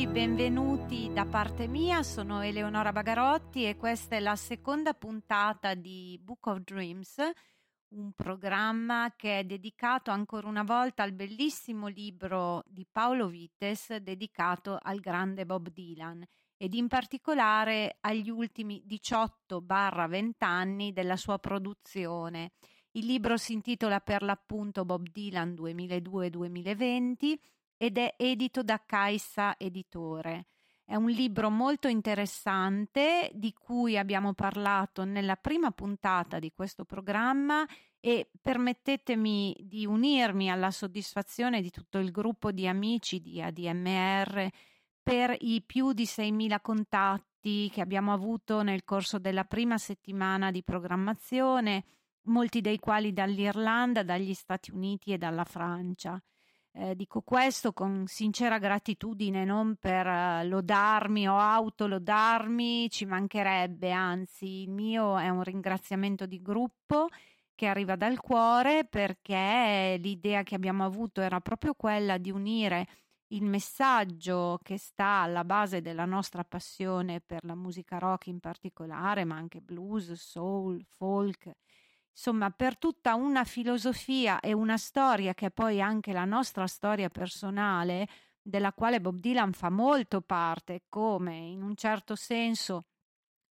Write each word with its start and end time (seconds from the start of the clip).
Amici, 0.00 0.14
benvenuti 0.14 1.10
da 1.12 1.26
parte 1.26 1.66
mia, 1.66 2.02
sono 2.02 2.40
Eleonora 2.40 2.90
Bagarotti 2.90 3.66
e 3.66 3.76
questa 3.76 4.16
è 4.16 4.20
la 4.20 4.34
seconda 4.34 4.94
puntata 4.94 5.74
di 5.74 6.18
Book 6.22 6.46
of 6.46 6.60
Dreams, 6.60 7.16
un 7.88 8.12
programma 8.12 9.12
che 9.14 9.40
è 9.40 9.44
dedicato 9.44 10.10
ancora 10.10 10.48
una 10.48 10.62
volta 10.62 11.02
al 11.02 11.12
bellissimo 11.12 11.88
libro 11.88 12.62
di 12.66 12.86
Paolo 12.90 13.28
Vites 13.28 13.94
dedicato 13.96 14.78
al 14.80 15.00
grande 15.00 15.44
Bob 15.44 15.68
Dylan 15.68 16.24
ed 16.56 16.72
in 16.72 16.88
particolare 16.88 17.98
agli 18.00 18.30
ultimi 18.30 18.82
18-20 18.88 20.30
anni 20.38 20.94
della 20.94 21.16
sua 21.16 21.38
produzione. 21.38 22.52
Il 22.92 23.04
libro 23.04 23.36
si 23.36 23.52
intitola 23.52 24.00
per 24.00 24.22
l'appunto 24.22 24.86
Bob 24.86 25.06
Dylan 25.10 25.52
2002-2020 25.52 27.34
ed 27.82 27.96
è 27.96 28.12
edito 28.18 28.62
da 28.62 28.82
Caixa 28.84 29.56
Editore. 29.56 30.48
È 30.84 30.96
un 30.96 31.08
libro 31.08 31.48
molto 31.48 31.88
interessante 31.88 33.30
di 33.32 33.54
cui 33.54 33.96
abbiamo 33.96 34.34
parlato 34.34 35.04
nella 35.04 35.36
prima 35.36 35.70
puntata 35.70 36.38
di 36.38 36.52
questo 36.54 36.84
programma 36.84 37.66
e 37.98 38.28
permettetemi 38.38 39.56
di 39.60 39.86
unirmi 39.86 40.50
alla 40.50 40.70
soddisfazione 40.70 41.62
di 41.62 41.70
tutto 41.70 41.96
il 41.96 42.10
gruppo 42.10 42.52
di 42.52 42.68
amici 42.68 43.18
di 43.18 43.40
ADMR 43.40 44.50
per 45.02 45.34
i 45.38 45.62
più 45.64 45.94
di 45.94 46.04
6.000 46.04 46.58
contatti 46.60 47.70
che 47.72 47.80
abbiamo 47.80 48.12
avuto 48.12 48.60
nel 48.60 48.84
corso 48.84 49.18
della 49.18 49.44
prima 49.44 49.78
settimana 49.78 50.50
di 50.50 50.62
programmazione, 50.62 51.84
molti 52.24 52.60
dei 52.60 52.78
quali 52.78 53.14
dall'Irlanda, 53.14 54.02
dagli 54.02 54.34
Stati 54.34 54.70
Uniti 54.70 55.14
e 55.14 55.16
dalla 55.16 55.44
Francia. 55.44 56.22
Eh, 56.72 56.94
dico 56.94 57.22
questo 57.22 57.72
con 57.72 58.04
sincera 58.06 58.58
gratitudine, 58.58 59.44
non 59.44 59.74
per 59.76 60.06
uh, 60.06 60.46
lodarmi 60.46 61.28
o 61.28 61.36
autolodarmi, 61.36 62.88
ci 62.88 63.06
mancherebbe, 63.06 63.90
anzi 63.90 64.62
il 64.62 64.70
mio 64.70 65.18
è 65.18 65.28
un 65.28 65.42
ringraziamento 65.42 66.26
di 66.26 66.40
gruppo 66.40 67.08
che 67.56 67.66
arriva 67.66 67.96
dal 67.96 68.20
cuore 68.20 68.84
perché 68.84 69.98
l'idea 70.00 70.44
che 70.44 70.54
abbiamo 70.54 70.84
avuto 70.84 71.20
era 71.20 71.40
proprio 71.40 71.74
quella 71.74 72.18
di 72.18 72.30
unire 72.30 72.86
il 73.32 73.44
messaggio 73.44 74.58
che 74.62 74.78
sta 74.78 75.22
alla 75.22 75.44
base 75.44 75.80
della 75.80 76.04
nostra 76.04 76.44
passione 76.44 77.20
per 77.20 77.44
la 77.44 77.54
musica 77.56 77.98
rock 77.98 78.28
in 78.28 78.40
particolare, 78.40 79.24
ma 79.24 79.36
anche 79.36 79.60
blues, 79.60 80.12
soul, 80.12 80.82
folk 80.84 81.52
insomma, 82.20 82.50
per 82.50 82.76
tutta 82.76 83.14
una 83.14 83.44
filosofia 83.44 84.40
e 84.40 84.52
una 84.52 84.76
storia 84.76 85.32
che 85.32 85.46
è 85.46 85.50
poi 85.50 85.80
anche 85.80 86.12
la 86.12 86.26
nostra 86.26 86.66
storia 86.66 87.08
personale, 87.08 88.06
della 88.42 88.74
quale 88.74 89.00
Bob 89.00 89.18
Dylan 89.18 89.54
fa 89.54 89.70
molto 89.70 90.20
parte, 90.20 90.82
come 90.90 91.34
in 91.34 91.62
un 91.62 91.74
certo 91.76 92.14
senso, 92.16 92.84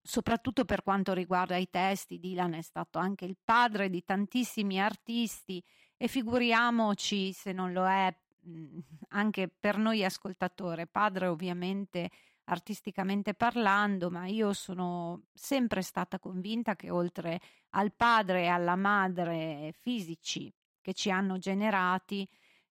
soprattutto 0.02 0.64
per 0.64 0.82
quanto 0.82 1.12
riguarda 1.12 1.56
i 1.56 1.70
testi, 1.70 2.18
Dylan 2.18 2.54
è 2.54 2.62
stato 2.62 2.98
anche 2.98 3.24
il 3.24 3.36
padre 3.42 3.88
di 3.88 4.02
tantissimi 4.04 4.80
artisti 4.80 5.62
e 5.96 6.08
figuriamoci 6.08 7.32
se 7.32 7.52
non 7.52 7.72
lo 7.72 7.86
è 7.86 8.12
anche 9.10 9.48
per 9.48 9.78
noi 9.78 10.04
ascoltatori, 10.04 10.88
padre 10.88 11.28
ovviamente 11.28 12.10
artisticamente 12.46 13.34
parlando, 13.34 14.10
ma 14.10 14.26
io 14.26 14.52
sono 14.52 15.22
sempre 15.32 15.82
stata 15.82 16.18
convinta 16.18 16.76
che 16.76 16.90
oltre 16.90 17.40
al 17.70 17.92
padre 17.94 18.42
e 18.42 18.46
alla 18.46 18.76
madre 18.76 19.72
fisici 19.80 20.52
che 20.80 20.94
ci 20.94 21.10
hanno 21.10 21.38
generati, 21.38 22.28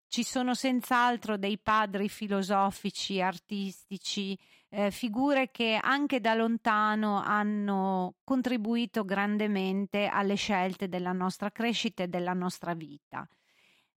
ci 0.08 0.24
sono 0.24 0.54
senz'altro 0.54 1.38
dei 1.38 1.58
padri 1.58 2.08
filosofici, 2.08 3.20
artistici, 3.20 4.38
eh, 4.70 4.92
figure 4.92 5.52
che 5.52 5.78
anche 5.82 6.22
da 6.22 6.34
lontano 6.36 7.22
hanno 7.22 8.16
contribuito 8.24 9.04
grandemente 9.04 10.08
alle 10.08 10.36
scelte 10.36 10.88
della 10.88 11.12
nostra 11.12 11.52
crescita 11.52 12.04
e 12.04 12.08
della 12.08 12.34
nostra 12.34 12.74
vita. 12.74 13.28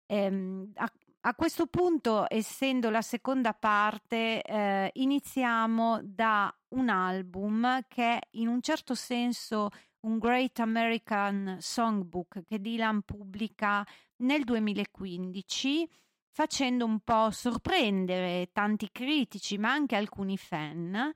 A, 0.09 0.91
a 1.27 1.35
questo 1.35 1.67
punto, 1.67 2.25
essendo 2.29 2.89
la 2.89 3.01
seconda 3.01 3.53
parte, 3.53 4.41
eh, 4.41 4.89
iniziamo 4.93 5.99
da 6.01 6.53
un 6.69 6.87
album 6.87 7.81
che 7.89 8.13
è 8.13 8.19
in 8.31 8.47
un 8.47 8.61
certo 8.61 8.95
senso 8.95 9.69
un 10.01 10.19
Great 10.19 10.59
American 10.59 11.57
Songbook 11.59 12.45
che 12.45 12.61
Dylan 12.61 13.01
pubblica 13.01 13.85
nel 14.17 14.45
2015 14.45 15.89
facendo 16.31 16.85
un 16.85 16.99
po' 17.01 17.29
sorprendere 17.31 18.51
tanti 18.53 18.87
critici 18.89 19.57
ma 19.57 19.71
anche 19.71 19.97
alcuni 19.97 20.37
fan 20.37 21.11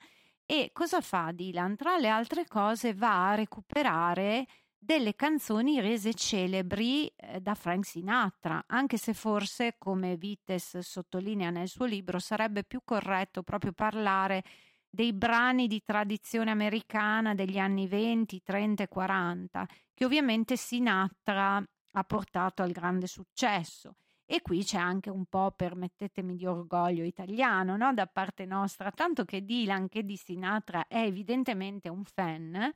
e 0.46 0.72
cosa 0.74 1.00
fa 1.00 1.32
Dylan? 1.32 1.78
Tra 1.78 1.96
le 1.96 2.10
altre 2.10 2.46
cose 2.48 2.94
va 2.94 3.30
a 3.30 3.36
recuperare 3.36 4.46
delle 4.84 5.14
canzoni 5.14 5.80
rese 5.80 6.16
celebri 6.16 7.06
eh, 7.06 7.40
da 7.40 7.54
Frank 7.54 7.86
Sinatra, 7.86 8.64
anche 8.66 8.98
se 8.98 9.14
forse, 9.14 9.76
come 9.78 10.18
Vites 10.18 10.80
sottolinea 10.80 11.52
nel 11.52 11.68
suo 11.68 11.86
libro, 11.86 12.18
sarebbe 12.18 12.64
più 12.64 12.82
corretto 12.84 13.44
proprio 13.44 13.74
parlare 13.74 14.44
dei 14.90 15.14
brani 15.14 15.68
di 15.68 15.84
tradizione 15.86 16.50
americana 16.50 17.36
degli 17.36 17.60
anni 17.60 17.88
20, 17.88 18.42
30 18.42 18.84
e 18.84 18.88
40, 18.88 19.68
che 19.94 20.04
ovviamente 20.04 20.58
Sinatra 20.58 21.64
ha 21.92 22.04
portato 22.04 22.64
al 22.64 22.72
grande 22.72 23.06
successo. 23.06 23.98
E 24.26 24.42
qui 24.42 24.64
c'è 24.64 24.80
anche 24.80 25.12
un 25.12 25.26
po', 25.26 25.54
permettetemi, 25.56 26.36
di 26.36 26.46
orgoglio 26.46 27.04
italiano 27.04 27.78
no? 27.78 27.94
da 27.94 28.08
parte 28.08 28.46
nostra, 28.46 28.90
tanto 28.90 29.26
che 29.26 29.46
Dylan, 29.46 29.90
che 29.90 30.04
di 30.04 30.16
Sinatra 30.16 30.88
è 30.88 31.04
evidentemente 31.04 31.88
un 31.90 32.04
fan, 32.04 32.74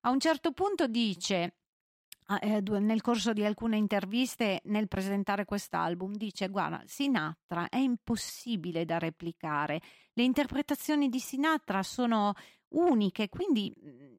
a 0.00 0.10
un 0.10 0.20
certo 0.20 0.52
punto 0.52 0.86
dice, 0.86 1.56
eh, 2.40 2.60
nel 2.60 3.00
corso 3.00 3.32
di 3.32 3.44
alcune 3.44 3.76
interviste 3.76 4.60
nel 4.64 4.88
presentare 4.88 5.44
quest'album, 5.44 6.14
dice 6.14 6.48
guarda, 6.48 6.82
Sinatra 6.86 7.68
è 7.68 7.78
impossibile 7.78 8.84
da 8.84 8.98
replicare, 8.98 9.80
le 10.12 10.22
interpretazioni 10.22 11.08
di 11.08 11.20
Sinatra 11.20 11.82
sono 11.82 12.34
uniche, 12.68 13.28
quindi 13.28 13.72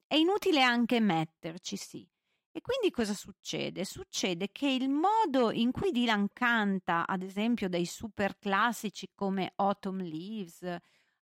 è 0.07 0.15
inutile 0.15 0.61
anche 0.61 0.99
metterci, 0.99 1.77
sì. 1.77 2.07
E 2.51 2.61
quindi 2.61 2.89
cosa 2.89 3.13
succede? 3.13 3.85
Succede 3.85 4.49
che 4.51 4.67
il 4.67 4.89
modo 4.89 5.51
in 5.51 5.71
cui 5.71 5.91
Dylan 5.91 6.29
canta, 6.33 7.05
ad 7.05 7.21
esempio, 7.21 7.69
dei 7.69 7.85
super 7.85 8.37
classici 8.39 9.11
come 9.13 9.53
Autumn 9.57 10.01
Leaves, 10.01 10.61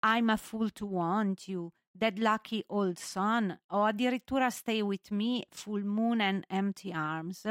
I'm 0.04 0.30
a 0.30 0.36
Fool 0.36 0.72
to 0.72 0.88
Want 0.88 1.48
You, 1.48 1.72
Dead 1.92 2.18
Lucky 2.18 2.64
Old 2.68 2.98
Son 2.98 3.56
o 3.68 3.84
addirittura 3.84 4.50
Stay 4.50 4.82
With 4.82 5.10
Me, 5.12 5.46
Full 5.50 5.84
Moon 5.84 6.22
and 6.22 6.44
Empty 6.48 6.92
Arms, 6.92 7.44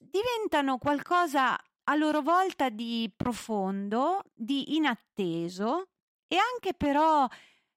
diventano 0.00 0.78
qualcosa 0.78 1.56
a 1.88 1.94
loro 1.94 2.20
volta 2.20 2.68
di 2.68 3.10
profondo, 3.14 4.22
di 4.34 4.74
inatteso 4.76 5.88
e 6.26 6.36
anche 6.36 6.74
però 6.74 7.28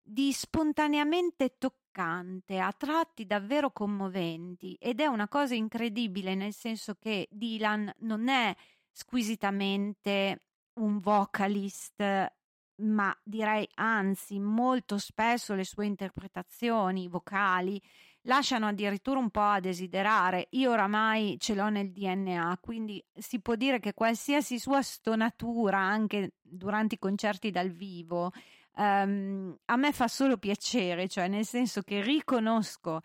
di 0.02 0.34
spontaneamente 0.34 1.58
toccante, 1.60 2.58
a 2.58 2.72
tratti 2.72 3.28
davvero 3.28 3.72
commoventi. 3.72 4.74
Ed 4.80 5.00
è 5.00 5.06
una 5.06 5.28
cosa 5.28 5.54
incredibile 5.54 6.34
nel 6.34 6.54
senso 6.54 6.96
che 6.96 7.28
Dylan 7.30 7.94
non 8.00 8.28
è 8.28 8.56
squisitamente 8.92 10.46
un 10.80 11.00
vocalist 11.00 12.02
ma 12.80 13.16
direi 13.24 13.68
anzi 13.76 14.40
molto 14.40 14.98
spesso 14.98 15.54
le 15.54 15.66
sue 15.66 15.86
interpretazioni 15.86 17.08
vocali 17.08 17.82
lasciano 18.24 18.68
addirittura 18.68 19.20
un 19.20 19.30
po' 19.30 19.42
a 19.42 19.60
desiderare. 19.60 20.48
Io 20.52 20.72
oramai 20.72 21.38
ce 21.40 21.56
l'ho 21.56 21.70
nel 21.70 21.92
DNA, 21.92 22.60
quindi 22.62 23.04
si 23.14 23.40
può 23.42 23.56
dire 23.56 23.80
che 23.80 23.94
qualsiasi 23.94 24.60
sua 24.60 24.82
stonatura, 24.82 25.78
anche 25.78 26.34
durante 26.42 26.96
i 26.96 27.00
concerti 27.00 27.52
dal 27.52 27.70
vivo, 27.70 28.32
um, 28.76 29.56
a 29.66 29.76
me 29.76 29.92
fa 29.92 30.08
solo 30.08 30.38
piacere, 30.38 31.08
cioè 31.08 31.28
nel 31.28 31.46
senso 31.46 31.82
che 31.82 32.02
riconosco 32.02 33.02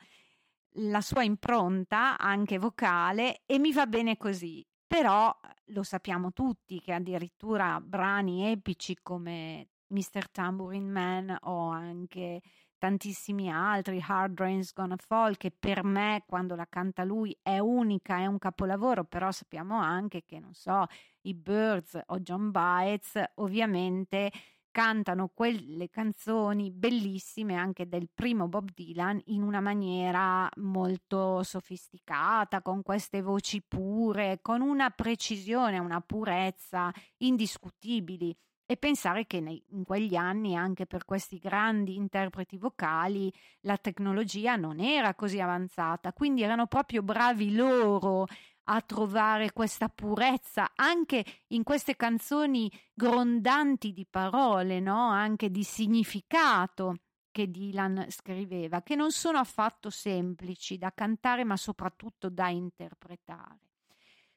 la 0.79 1.01
sua 1.01 1.23
impronta 1.23 2.19
anche 2.19 2.59
vocale 2.59 3.43
e 3.47 3.59
mi 3.59 3.73
va 3.73 3.87
bene 3.87 4.17
così. 4.17 4.65
Però 4.95 5.37
lo 5.69 5.83
sappiamo 5.83 6.33
tutti 6.33 6.81
che 6.81 6.93
addirittura 6.93 7.81
brani 7.81 8.49
epici 8.53 8.97
come 9.03 9.71
Mr. 9.89 10.31
Tambourine 10.31 10.89
Man 10.89 11.37
o 11.43 11.67
anche 11.67 12.41
tantissimi 12.79 13.51
altri, 13.51 14.01
Hard 14.07 14.39
Rain's 14.39 14.73
Gonna 14.73 14.95
Fall, 14.97 15.37
che 15.37 15.51
per 15.51 15.83
me 15.83 16.23
quando 16.29 16.55
la 16.55 16.69
canta 16.69 17.03
lui 17.03 17.37
è 17.43 17.59
unica, 17.59 18.19
è 18.19 18.27
un 18.27 18.39
capolavoro, 18.39 19.03
però 19.03 19.33
sappiamo 19.33 19.77
anche 19.81 20.23
che, 20.25 20.39
non 20.39 20.55
so, 20.55 20.87
i 21.23 21.35
Birds 21.35 22.01
o 22.07 22.21
John 22.21 22.53
Baez 22.53 23.21
ovviamente 23.37 24.31
cantano 24.75 25.31
quelle 25.33 25.89
canzoni 25.89 26.73
bellissime 26.73 27.55
anche 27.55 27.87
del 27.87 28.09
primo 28.13 28.49
Bob 28.49 28.71
Dylan 28.75 29.21
in 29.27 29.45
una 29.45 29.61
maniera 29.61 30.51
molto 30.57 31.45
sofisticata, 31.45 32.61
con 32.61 32.83
queste 32.83 33.23
voci 33.23 33.63
pure, 33.63 34.41
con 34.43 34.63
una 34.63 34.91
precisione, 34.91 35.79
una 35.79 36.01
purezza 36.01 36.93
indiscutibili. 37.19 38.37
E 38.67 38.77
pensare 38.77 39.27
che 39.27 39.41
nei, 39.41 39.63
in 39.69 39.85
quegli 39.85 40.17
anni, 40.17 40.57
anche 40.57 40.87
per 40.87 41.05
questi 41.05 41.39
grandi 41.39 41.95
interpreti 41.95 42.57
vocali, 42.57 43.33
la 43.61 43.77
tecnologia 43.77 44.57
non 44.57 44.81
era 44.81 45.15
così 45.15 45.39
avanzata, 45.39 46.13
quindi 46.13 46.43
erano 46.43 46.67
proprio 46.67 47.03
bravi 47.03 47.55
loro 47.55 48.27
a 48.65 48.81
trovare 48.81 49.53
questa 49.53 49.89
purezza 49.89 50.73
anche 50.75 51.25
in 51.49 51.63
queste 51.63 51.97
canzoni 51.97 52.71
grondanti 52.93 53.93
di 53.93 54.07
parole, 54.09 54.81
no? 54.81 55.09
anche 55.09 55.51
di 55.51 55.65
significato 55.65 56.97
che 57.31 57.51
Dylan 57.51 58.07
scriveva, 58.11 58.83
che 58.83 58.95
non 58.95 59.11
sono 59.11 59.39
affatto 59.39 59.91
semplici 59.91 60.79
da 60.79 60.93
cantare, 60.95 61.43
ma 61.43 61.57
soprattutto 61.57 62.29
da 62.31 62.49
interpretare. 62.49 63.59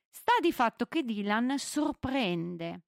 Sta 0.09 0.33
di 0.41 0.51
fatto 0.51 0.87
che 0.87 1.03
Dylan 1.03 1.59
sorprende, 1.59 2.81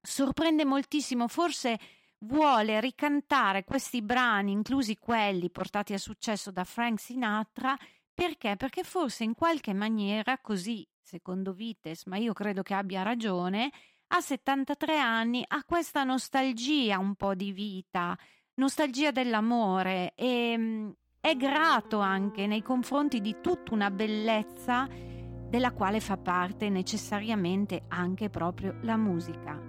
sorprende 0.00 0.64
moltissimo, 0.64 1.28
forse 1.28 1.78
vuole 2.20 2.80
ricantare 2.80 3.64
questi 3.64 4.00
brani, 4.00 4.52
inclusi 4.52 4.96
quelli 4.96 5.50
portati 5.50 5.92
a 5.92 5.98
successo 5.98 6.50
da 6.50 6.64
Frank 6.64 6.98
Sinatra, 6.98 7.76
perché? 8.14 8.56
Perché 8.56 8.84
forse 8.84 9.24
in 9.24 9.34
qualche 9.34 9.72
maniera, 9.72 10.38
così 10.38 10.86
secondo 11.02 11.52
Vites, 11.52 12.04
ma 12.06 12.16
io 12.16 12.32
credo 12.32 12.62
che 12.62 12.74
abbia 12.74 13.02
ragione, 13.02 13.70
a 14.08 14.20
73 14.20 14.98
anni 14.98 15.44
ha 15.46 15.64
questa 15.64 16.04
nostalgia 16.04 16.98
un 16.98 17.14
po' 17.14 17.34
di 17.34 17.52
vita, 17.52 18.16
nostalgia 18.54 19.10
dell'amore 19.10 20.12
e 20.14 20.54
mm, 20.56 20.90
è 21.20 21.34
grato 21.36 21.98
anche 21.98 22.46
nei 22.46 22.62
confronti 22.62 23.20
di 23.20 23.36
tutta 23.40 23.74
una 23.74 23.90
bellezza 23.90 24.86
della 24.88 25.72
quale 25.72 26.00
fa 26.00 26.16
parte 26.16 26.68
necessariamente 26.68 27.84
anche 27.88 28.30
proprio 28.30 28.76
la 28.82 28.96
musica. 28.96 29.60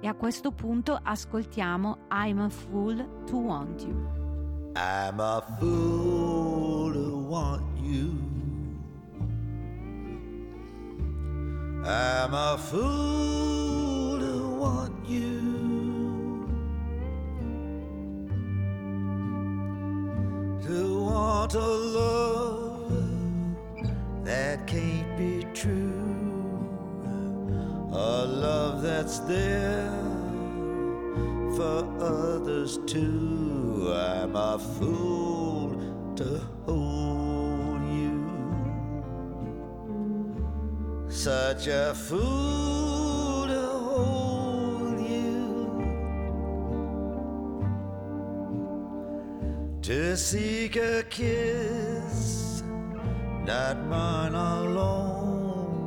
E 0.00 0.06
a 0.06 0.14
questo 0.14 0.52
punto 0.52 0.98
ascoltiamo 1.02 2.06
I'm 2.10 2.40
a 2.40 2.48
Fool 2.48 3.24
to 3.26 3.36
Want 3.36 3.82
You. 3.82 4.25
I'm 4.76 5.20
a 5.20 5.42
fool 5.58 6.92
to 6.92 7.16
want 7.16 7.64
you. 7.82 8.18
I'm 11.82 12.34
a 12.34 12.58
fool 12.58 14.18
to 14.18 14.48
want 14.58 15.08
you. 15.08 15.40
To 20.66 21.00
want 21.04 21.54
a 21.54 21.58
love 21.58 22.92
that 24.24 24.66
can't 24.66 25.16
be 25.16 25.46
true. 25.54 26.02
A 27.92 28.26
love 28.26 28.82
that's 28.82 29.20
there 29.20 29.90
for 31.56 31.88
others 31.98 32.76
too. 32.84 33.56
A 34.38 34.58
fool 34.58 35.70
to 36.14 36.40
hold 36.66 37.80
you. 37.88 38.20
Such 41.08 41.68
a 41.68 41.94
fool 41.94 43.46
to 43.46 43.66
hold 43.66 45.00
you. 45.00 45.80
To 49.80 50.16
seek 50.18 50.76
a 50.76 51.02
kiss, 51.08 52.62
not 53.46 53.78
mine 53.86 54.34
alone. 54.34 55.80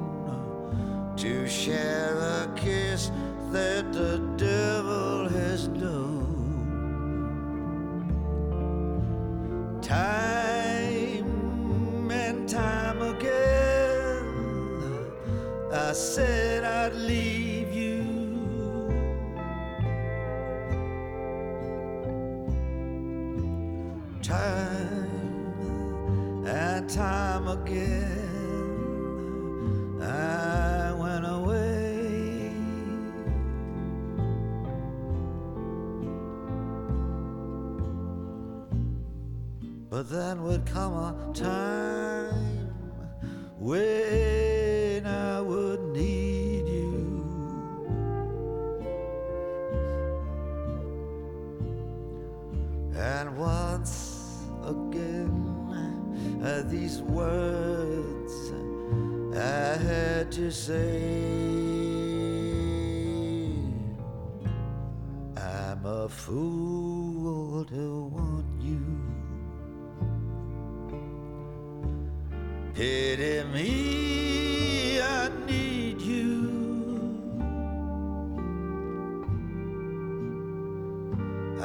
To 1.17 1.47
share 1.47 2.17
a 2.17 2.47
kiss 2.55 3.11
that 3.51 3.93
the 3.93 4.18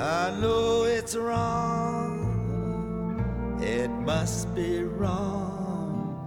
I 0.05 0.31
know 0.39 0.85
it's 0.85 1.17
wrong, 1.17 2.21
it 3.63 3.89
must 3.89 4.55
be 4.55 4.83
wrong, 4.83 6.21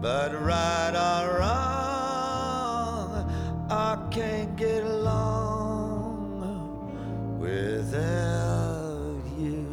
but 0.00 0.32
right 0.40 0.94
or 0.94 1.38
wrong, 1.38 3.30
I 3.68 3.98
can't 4.10 4.56
get 4.56 4.84
along 4.84 6.38
without. 7.38 9.20
You. 9.38 9.66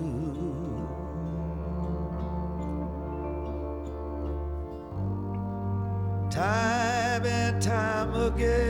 Time 6.29 7.25
and 7.25 7.61
time 7.61 8.13
again, 8.15 8.68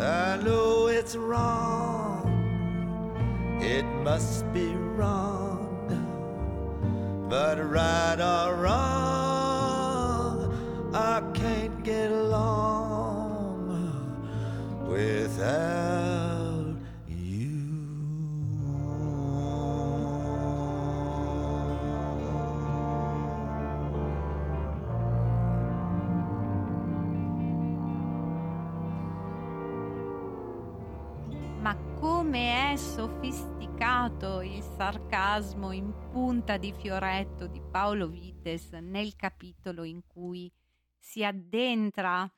I 0.00 0.36
know 0.42 0.86
it's 0.86 1.14
wrong, 1.14 2.24
it 3.60 3.84
must 4.02 4.50
be 4.54 4.74
wrong, 4.74 5.66
But 7.28 7.58
right 7.58 8.18
or 8.18 8.56
wrong, 8.56 9.09
sarcasmo 35.30 35.70
in 35.70 35.94
punta 36.10 36.56
di 36.56 36.72
fioretto 36.72 37.46
di 37.46 37.62
Paolo 37.70 38.08
Vites 38.08 38.72
nel 38.72 39.14
capitolo 39.14 39.84
in 39.84 40.04
cui 40.04 40.50
si 40.98 41.24
addentra 41.24 42.28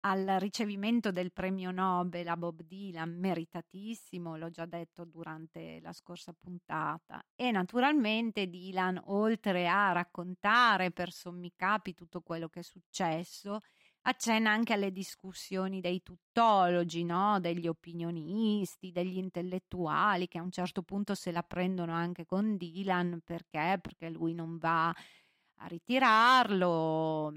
al 0.00 0.36
ricevimento 0.38 1.12
del 1.12 1.32
premio 1.32 1.70
Nobel 1.70 2.28
a 2.28 2.36
Bob 2.36 2.60
Dylan, 2.62 3.18
meritatissimo, 3.18 4.36
l'ho 4.36 4.50
già 4.50 4.66
detto 4.66 5.06
durante 5.06 5.80
la 5.80 5.94
scorsa 5.94 6.34
puntata. 6.38 7.24
E 7.34 7.50
naturalmente 7.50 8.48
Dylan, 8.48 9.00
oltre 9.06 9.66
a 9.66 9.92
raccontare 9.92 10.90
per 10.90 11.12
sommi 11.12 11.54
capi 11.56 11.94
tutto 11.94 12.20
quello 12.20 12.50
che 12.50 12.60
è 12.60 12.62
successo, 12.62 13.60
accenna 14.02 14.50
anche 14.50 14.72
alle 14.72 14.92
discussioni 14.92 15.80
dei 15.80 16.02
tuttologi, 16.02 17.04
no? 17.04 17.38
degli 17.40 17.66
opinionisti, 17.66 18.92
degli 18.92 19.18
intellettuali 19.18 20.28
che 20.28 20.38
a 20.38 20.42
un 20.42 20.50
certo 20.50 20.82
punto 20.82 21.14
se 21.14 21.32
la 21.32 21.42
prendono 21.42 21.92
anche 21.92 22.24
con 22.24 22.56
Dylan 22.56 23.20
perché? 23.24 23.78
Perché 23.80 24.08
lui 24.08 24.34
non 24.34 24.58
va 24.58 24.88
a 24.88 25.66
ritirarlo, 25.66 27.32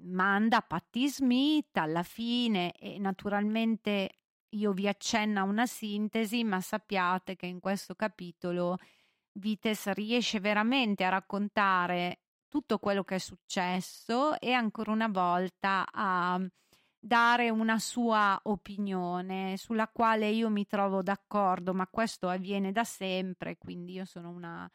manda 0.00 0.60
Patti 0.60 1.08
Smith 1.08 1.76
alla 1.76 2.02
fine 2.02 2.72
e 2.72 2.98
naturalmente 2.98 4.10
io 4.50 4.72
vi 4.72 4.88
accenno 4.88 5.40
a 5.40 5.44
una 5.44 5.66
sintesi, 5.66 6.44
ma 6.44 6.60
sappiate 6.60 7.36
che 7.36 7.46
in 7.46 7.60
questo 7.60 7.94
capitolo 7.94 8.76
Vites 9.32 9.90
riesce 9.92 10.40
veramente 10.40 11.04
a 11.04 11.10
raccontare 11.10 12.20
tutto 12.48 12.78
quello 12.78 13.04
che 13.04 13.16
è 13.16 13.18
successo 13.18 14.38
e 14.38 14.52
ancora 14.52 14.92
una 14.92 15.08
volta 15.08 15.86
a 15.90 16.40
dare 16.98 17.50
una 17.50 17.78
sua 17.78 18.38
opinione 18.44 19.56
sulla 19.56 19.88
quale 19.88 20.28
io 20.28 20.50
mi 20.50 20.66
trovo 20.66 21.02
d'accordo, 21.02 21.72
ma 21.72 21.86
questo 21.86 22.28
avviene 22.28 22.72
da 22.72 22.84
sempre, 22.84 23.56
quindi 23.58 23.92
io 23.92 24.04
sono 24.04 24.30
una 24.30 24.68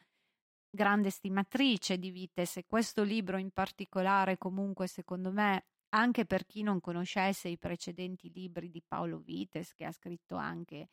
grande 0.74 1.10
stimatrice 1.10 1.98
di 1.98 2.10
Vites 2.10 2.56
e 2.56 2.64
questo 2.66 3.02
libro 3.02 3.36
in 3.36 3.50
particolare 3.50 4.38
comunque 4.38 4.86
secondo 4.86 5.30
me 5.30 5.66
anche 5.90 6.24
per 6.24 6.46
chi 6.46 6.62
non 6.62 6.80
conoscesse 6.80 7.48
i 7.48 7.58
precedenti 7.58 8.30
libri 8.32 8.70
di 8.70 8.82
Paolo 8.86 9.18
Vites 9.18 9.74
che 9.74 9.84
ha 9.84 9.92
scritto 9.92 10.36
anche 10.36 10.88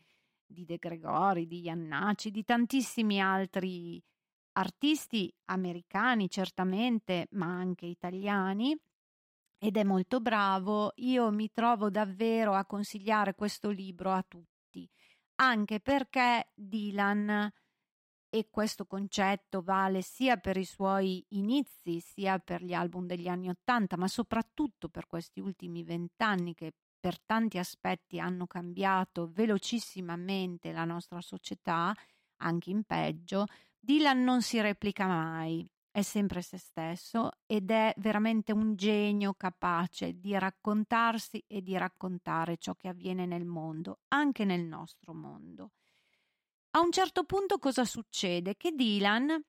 di 0.45 0.65
De 0.65 0.77
Gregori, 0.77 1.47
di 1.47 1.61
Iannacci, 1.61 2.31
di 2.31 2.43
tantissimi 2.43 3.21
altri 3.21 4.03
artisti 4.53 5.33
americani 5.45 6.29
certamente, 6.29 7.27
ma 7.31 7.47
anche 7.47 7.85
italiani, 7.85 8.75
ed 9.57 9.77
è 9.77 9.83
molto 9.83 10.21
bravo. 10.21 10.93
Io 10.97 11.31
mi 11.31 11.51
trovo 11.51 11.89
davvero 11.89 12.53
a 12.53 12.65
consigliare 12.65 13.35
questo 13.35 13.69
libro 13.69 14.11
a 14.11 14.23
tutti, 14.27 14.89
anche 15.35 15.79
perché 15.79 16.51
Dylan 16.55 17.51
e 18.31 18.49
questo 18.51 18.85
concetto 18.85 19.61
vale 19.61 20.01
sia 20.01 20.37
per 20.37 20.55
i 20.55 20.65
suoi 20.65 21.25
inizi, 21.29 21.99
sia 21.99 22.37
per 22.39 22.63
gli 22.63 22.73
album 22.73 23.07
degli 23.07 23.27
anni 23.27 23.49
Ottanta, 23.49 23.97
ma 23.97 24.07
soprattutto 24.07 24.87
per 24.87 25.07
questi 25.07 25.39
ultimi 25.39 25.83
vent'anni 25.83 26.53
che 26.53 26.73
per 26.99 27.19
tanti 27.21 27.57
aspetti 27.57 28.19
hanno 28.19 28.45
cambiato 28.45 29.29
velocissimamente 29.31 30.71
la 30.71 30.85
nostra 30.85 31.21
società, 31.21 31.95
anche 32.41 32.69
in 32.69 32.83
peggio, 32.83 33.45
Dylan 33.79 34.23
non 34.23 34.41
si 34.41 34.59
replica 34.59 35.07
mai, 35.07 35.67
è 35.91 36.01
sempre 36.01 36.41
se 36.41 36.57
stesso 36.57 37.31
ed 37.45 37.71
è 37.71 37.93
veramente 37.97 38.51
un 38.51 38.75
genio 38.75 39.33
capace 39.33 40.19
di 40.19 40.37
raccontarsi 40.37 41.43
e 41.47 41.61
di 41.61 41.77
raccontare 41.77 42.57
ciò 42.57 42.75
che 42.75 42.89
avviene 42.89 43.25
nel 43.25 43.45
mondo, 43.45 43.99
anche 44.09 44.45
nel 44.45 44.63
nostro 44.63 45.13
mondo. 45.13 45.71
A 46.71 46.81
un 46.81 46.91
certo 46.91 47.23
punto 47.23 47.57
cosa 47.57 47.85
succede? 47.85 48.55
Che 48.55 48.71
Dylan, 48.71 49.41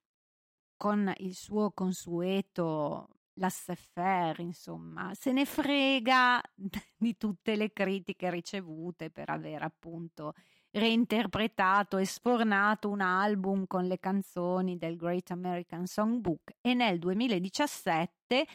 con 0.77 1.13
il 1.19 1.35
suo 1.35 1.73
consueto 1.73 3.09
laissez-faire, 3.35 4.43
insomma, 4.43 5.13
se 5.15 5.33
ne 5.33 5.45
frega 5.45 6.41
di 6.97 7.17
tutte 7.17 7.57
le 7.57 7.73
critiche 7.73 8.31
ricevute 8.31 9.11
per 9.11 9.29
aver 9.29 9.63
appunto 9.63 10.35
reinterpretato 10.73 11.97
e 11.97 12.05
sfornato 12.05 12.89
un 12.89 13.01
album 13.01 13.67
con 13.67 13.87
le 13.87 13.99
canzoni 13.99 14.79
del 14.79 14.97
Great 14.97 15.31
American 15.31 15.87
Songbook 15.87 16.57
e 16.61 16.75
nel 16.75 16.99
2017 16.99 18.47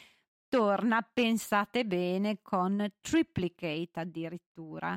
torna, 0.47 1.01
pensate 1.01 1.85
bene, 1.85 2.39
con 2.41 2.93
Triplicate 3.01 3.99
addirittura. 3.99 4.95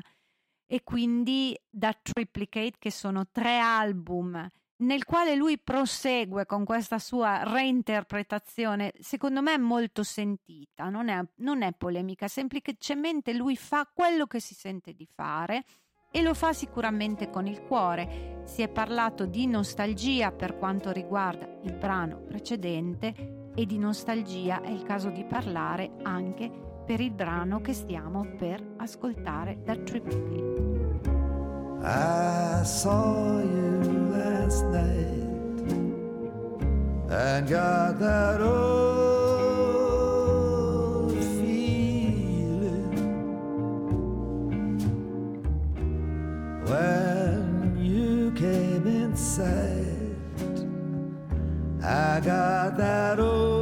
E 0.65 0.83
quindi 0.83 1.59
da 1.69 1.93
Triplicate, 1.93 2.75
che 2.77 2.91
sono 2.91 3.27
tre 3.31 3.57
album 3.57 4.47
nel 4.81 5.03
quale 5.03 5.35
lui 5.35 5.57
prosegue 5.59 6.45
con 6.45 6.63
questa 6.63 6.99
sua 6.99 7.43
reinterpretazione, 7.43 8.93
secondo 8.99 9.41
me 9.41 9.57
molto 9.57 10.03
sentita, 10.03 10.89
non 10.89 11.09
è, 11.09 11.21
non 11.37 11.63
è 11.63 11.73
polemica, 11.73 12.27
semplicemente 12.29 13.33
lui 13.33 13.57
fa 13.57 13.89
quello 13.93 14.25
che 14.25 14.39
si 14.39 14.53
sente 14.53 14.93
di 14.93 15.05
fare 15.05 15.65
e 16.11 16.21
lo 16.21 16.33
fa 16.33 16.53
sicuramente 16.53 17.29
con 17.29 17.45
il 17.47 17.61
cuore. 17.61 18.41
Si 18.45 18.61
è 18.61 18.67
parlato 18.67 19.25
di 19.25 19.45
nostalgia 19.45 20.31
per 20.31 20.57
quanto 20.57 20.91
riguarda 20.91 21.47
il 21.63 21.73
brano 21.73 22.17
precedente 22.17 23.51
e 23.53 23.65
di 23.65 23.77
nostalgia 23.77 24.61
è 24.61 24.69
il 24.69 24.83
caso 24.83 25.09
di 25.09 25.23
parlare 25.23 25.91
anche 26.03 26.49
per 26.85 26.99
il 26.99 27.11
brano 27.11 27.61
che 27.61 27.73
stiamo 27.73 28.25
per 28.37 28.63
ascoltare 28.77 29.59
da 29.63 29.75
Triplicate. 29.75 30.77
I 31.81 32.63
saw 32.63 33.39
you 33.39 34.09
last 34.09 34.65
night 34.65 35.27
and 37.09 37.47
got 37.47 37.99
that 37.99 38.41
old 38.41 39.08
when 46.69 47.75
you 47.79 48.31
came 48.31 48.85
inside. 48.85 50.15
I 51.83 52.19
got 52.19 52.77
that 52.77 53.19
old 53.19 53.58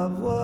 love 0.00 0.39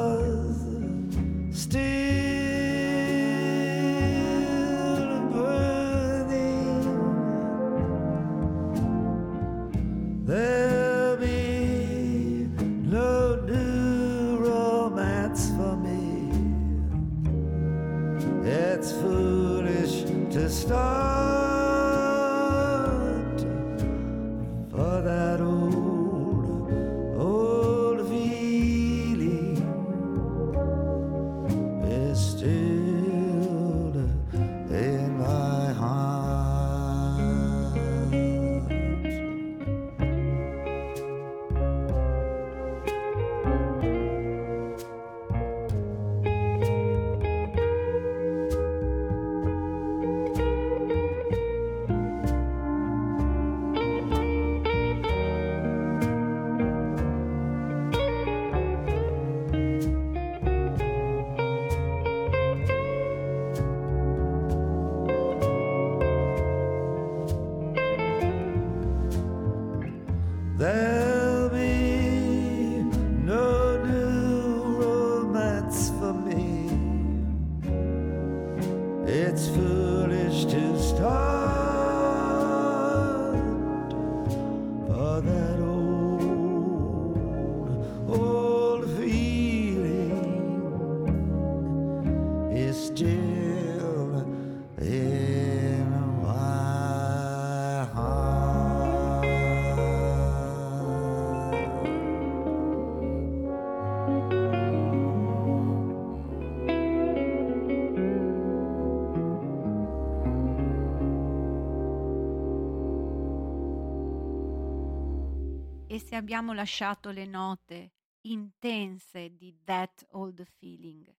E 115.97 115.99
se 115.99 116.15
abbiamo 116.15 116.53
lasciato 116.53 117.09
le 117.09 117.25
note 117.25 117.95
intense 118.27 119.35
di 119.35 119.63
That 119.65 120.07
Old 120.11 120.45
Feeling, 120.45 121.11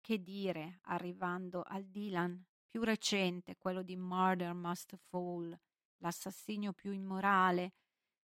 che 0.00 0.20
dire 0.20 0.80
arrivando 0.86 1.62
al 1.64 1.84
Dylan 1.84 2.44
più 2.66 2.82
recente, 2.82 3.56
quello 3.56 3.84
di 3.84 3.94
Murder 3.94 4.54
Must 4.54 4.96
Fall, 4.96 5.56
l'assassinio 5.98 6.72
più 6.72 6.90
immorale, 6.90 7.74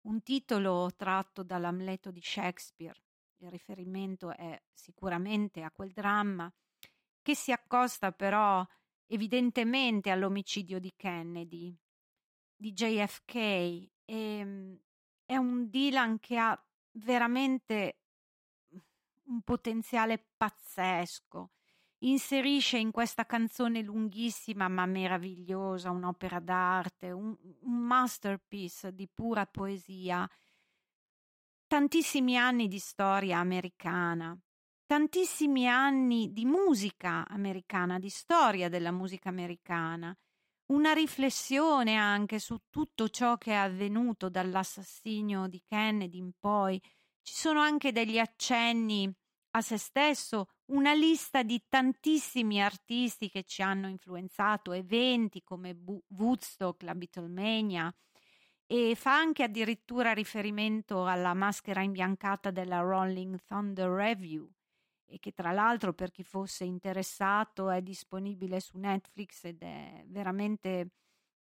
un 0.07 0.23
titolo 0.23 0.91
tratto 0.97 1.43
dall'Amleto 1.43 2.11
di 2.11 2.23
Shakespeare. 2.23 2.99
Il 3.37 3.51
riferimento 3.51 4.35
è 4.35 4.59
sicuramente 4.73 5.61
a 5.61 5.71
quel 5.71 5.93
dramma 5.93 6.51
che 7.21 7.35
si 7.35 7.53
accosta 7.53 8.11
però 8.13 8.67
evidentemente 9.05 10.09
all'omicidio 10.09 10.79
di 10.79 10.95
Kennedy, 10.97 11.79
di 12.57 12.73
JFK 12.73 13.35
e 14.07 14.43
mm, 14.43 14.75
è 15.29 15.37
un 15.37 15.69
Dylan 15.69 16.21
che 16.21 16.39
ha 16.39 16.59
veramente 16.93 17.99
un 19.27 19.43
potenziale 19.43 20.25
pazzesco. 20.39 21.51
Inserisce 21.99 22.79
in 22.79 22.91
questa 22.91 23.27
canzone 23.27 23.83
lunghissima 23.83 24.69
ma 24.69 24.87
meravigliosa 24.87 25.91
un'opera 25.91 26.41
d'arte, 26.41 27.11
un, 27.11 27.37
un 27.61 27.77
masterpiece 27.77 28.95
di 28.95 29.07
pura 29.07 29.45
poesia, 29.45 30.27
tantissimi 31.67 32.39
anni 32.39 32.67
di 32.67 32.79
storia 32.79 33.39
americana, 33.39 34.35
tantissimi 34.87 35.69
anni 35.69 36.33
di 36.33 36.47
musica 36.47 37.29
americana, 37.29 37.99
di 37.99 38.09
storia 38.09 38.71
della 38.71 38.93
musica 38.93 39.29
americana, 39.29 40.17
una 40.69 40.93
riflessione 40.93 41.95
anche 41.97 42.39
su 42.39 42.65
tutto 42.69 43.09
ciò 43.09 43.37
che 43.37 43.53
è 43.53 43.55
avvenuto 43.55 44.29
dall'assassinio 44.29 45.47
di 45.47 45.63
Kennedy 45.67 46.19
in 46.19 46.33
poi. 46.39 46.81
Ci 47.23 47.35
sono 47.35 47.61
anche 47.61 47.93
degli 47.93 48.19
accenni 48.19 49.11
a 49.53 49.63
se 49.63 49.79
stesso, 49.79 50.49
una 50.67 50.93
lista 50.93 51.43
di 51.43 51.65
tantissimi 51.69 52.63
artisti 52.63 53.31
che 53.31 53.45
ci 53.45 53.63
hanno 53.63 53.89
influenzato, 53.89 54.73
eventi 54.73 55.43
come 55.43 55.77
Woodstock, 56.09 56.83
la 56.83 56.95
Beatlemania, 56.95 57.93
e 58.67 58.95
fa 58.95 59.15
anche 59.17 59.45
addirittura 59.45 60.13
riferimento 60.13 61.07
alla 61.07 61.33
maschera 61.33 61.83
imbiancata 61.83 62.51
della 62.51 62.81
Rolling 62.81 63.39
Thunder 63.47 63.89
Review 63.89 64.51
e 65.11 65.19
che 65.19 65.33
tra 65.33 65.53
l'altro 65.53 65.95
per 65.95 66.11
chi 66.11 66.23
fosse 66.23 66.65
interessato 66.65 67.71
è 67.71 67.81
disponibile 67.81 68.61
su 68.61 68.79
Netflix 68.79 69.45
ed 69.45 69.63
è 69.63 70.05
veramente 70.07 70.91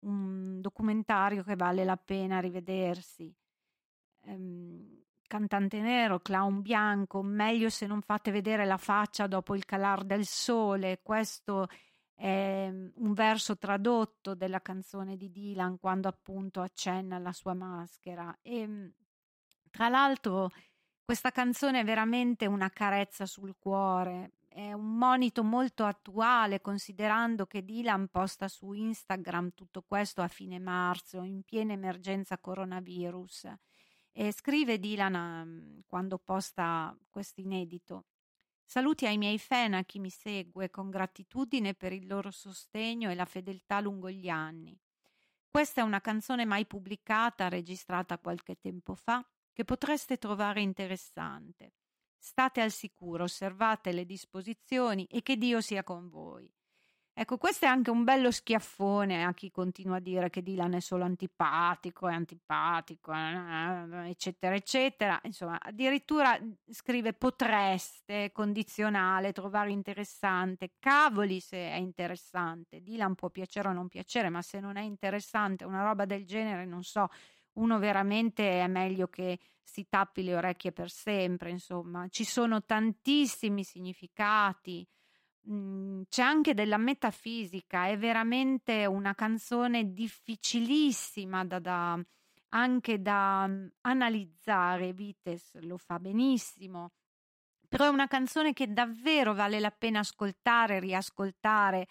un 0.00 0.60
documentario 0.60 1.42
che 1.42 1.54
vale 1.54 1.84
la 1.84 1.96
pena 1.96 2.40
rivedersi. 2.40 3.34
Ehm, 4.24 5.02
cantante 5.26 5.80
nero, 5.80 6.20
clown 6.20 6.62
bianco, 6.62 7.22
meglio 7.22 7.68
se 7.68 7.86
non 7.86 8.00
fate 8.00 8.30
vedere 8.30 8.64
la 8.64 8.78
faccia 8.78 9.26
dopo 9.26 9.54
il 9.54 9.64
calar 9.64 10.04
del 10.04 10.24
sole. 10.24 11.00
Questo 11.02 11.68
è 12.14 12.68
un 12.68 13.12
verso 13.12 13.56
tradotto 13.58 14.34
della 14.34 14.60
canzone 14.60 15.16
di 15.16 15.30
Dylan 15.30 15.78
quando 15.78 16.08
appunto 16.08 16.62
accenna 16.62 17.16
alla 17.16 17.32
sua 17.32 17.54
maschera. 17.54 18.36
E 18.40 18.92
tra 19.70 19.88
l'altro 19.88 20.50
questa 21.08 21.30
canzone 21.30 21.80
è 21.80 21.84
veramente 21.84 22.44
una 22.44 22.68
carezza 22.68 23.24
sul 23.24 23.56
cuore, 23.58 24.32
è 24.46 24.74
un 24.74 24.98
monito 24.98 25.42
molto 25.42 25.86
attuale 25.86 26.60
considerando 26.60 27.46
che 27.46 27.64
Dylan 27.64 28.08
posta 28.08 28.46
su 28.46 28.74
Instagram 28.74 29.52
tutto 29.54 29.80
questo 29.80 30.20
a 30.20 30.28
fine 30.28 30.58
marzo, 30.58 31.22
in 31.22 31.44
piena 31.44 31.72
emergenza 31.72 32.36
coronavirus. 32.36 33.50
E 34.12 34.32
scrive 34.32 34.78
Dylan 34.78 35.14
um, 35.14 35.82
quando 35.86 36.18
posta 36.18 36.94
questo 37.08 37.40
inedito. 37.40 38.04
Saluti 38.66 39.06
ai 39.06 39.16
miei 39.16 39.38
fan, 39.38 39.72
a 39.72 39.84
chi 39.84 40.00
mi 40.00 40.10
segue, 40.10 40.68
con 40.68 40.90
gratitudine 40.90 41.72
per 41.72 41.94
il 41.94 42.06
loro 42.06 42.30
sostegno 42.30 43.10
e 43.10 43.14
la 43.14 43.24
fedeltà 43.24 43.80
lungo 43.80 44.10
gli 44.10 44.28
anni. 44.28 44.78
Questa 45.50 45.80
è 45.80 45.84
una 45.84 46.02
canzone 46.02 46.44
mai 46.44 46.66
pubblicata, 46.66 47.48
registrata 47.48 48.18
qualche 48.18 48.58
tempo 48.60 48.94
fa, 48.94 49.26
che 49.58 49.64
potreste 49.64 50.18
trovare 50.18 50.60
interessante. 50.60 51.72
State 52.16 52.60
al 52.60 52.70
sicuro, 52.70 53.24
osservate 53.24 53.90
le 53.90 54.06
disposizioni 54.06 55.04
e 55.06 55.20
che 55.20 55.36
Dio 55.36 55.60
sia 55.60 55.82
con 55.82 56.08
voi. 56.08 56.48
Ecco, 57.12 57.38
questo 57.38 57.64
è 57.64 57.68
anche 57.68 57.90
un 57.90 58.04
bello 58.04 58.30
schiaffone 58.30 59.24
a 59.24 59.34
chi 59.34 59.50
continua 59.50 59.96
a 59.96 60.00
dire 60.00 60.30
che 60.30 60.44
Dylan 60.44 60.74
è 60.74 60.80
solo 60.80 61.02
antipatico, 61.02 62.06
è 62.06 62.14
antipatico, 62.14 63.12
eh, 63.12 64.10
eccetera, 64.10 64.54
eccetera. 64.54 65.18
Insomma, 65.24 65.58
addirittura 65.60 66.38
scrive 66.70 67.14
potreste, 67.14 68.30
condizionale, 68.30 69.32
trovare 69.32 69.72
interessante. 69.72 70.74
Cavoli 70.78 71.40
se 71.40 71.56
è 71.56 71.78
interessante. 71.78 72.80
Dylan 72.80 73.16
può 73.16 73.28
piacere 73.28 73.66
o 73.66 73.72
non 73.72 73.88
piacere, 73.88 74.28
ma 74.28 74.40
se 74.40 74.60
non 74.60 74.76
è 74.76 74.82
interessante 74.82 75.64
una 75.64 75.82
roba 75.82 76.04
del 76.04 76.24
genere, 76.24 76.64
non 76.64 76.84
so, 76.84 77.08
uno 77.58 77.78
veramente 77.78 78.60
è 78.62 78.66
meglio 78.66 79.08
che 79.08 79.38
si 79.62 79.86
tappi 79.88 80.22
le 80.22 80.34
orecchie 80.36 80.72
per 80.72 80.90
sempre, 80.90 81.50
insomma. 81.50 82.06
Ci 82.08 82.24
sono 82.24 82.64
tantissimi 82.64 83.64
significati. 83.64 84.86
Mhmm, 85.48 86.02
c'è 86.08 86.22
anche 86.22 86.54
della 86.54 86.76
metafisica, 86.78 87.86
è 87.88 87.96
veramente 87.98 88.86
una 88.86 89.14
canzone 89.14 89.92
difficilissima 89.92 91.44
da 91.44 91.58
da 91.60 92.00
anche 92.50 93.02
da, 93.02 93.46
mhmm, 93.46 93.68
analizzare, 93.82 94.92
Vites 94.94 95.58
lo 95.62 95.76
fa 95.78 95.98
benissimo, 95.98 96.92
però 97.68 97.86
è 97.86 97.88
una 97.88 98.06
canzone 98.08 98.52
che 98.54 98.72
davvero 98.72 99.34
vale 99.34 99.60
la 99.60 99.70
pena 99.70 100.00
ascoltare, 100.00 100.80
riascoltare, 100.80 101.86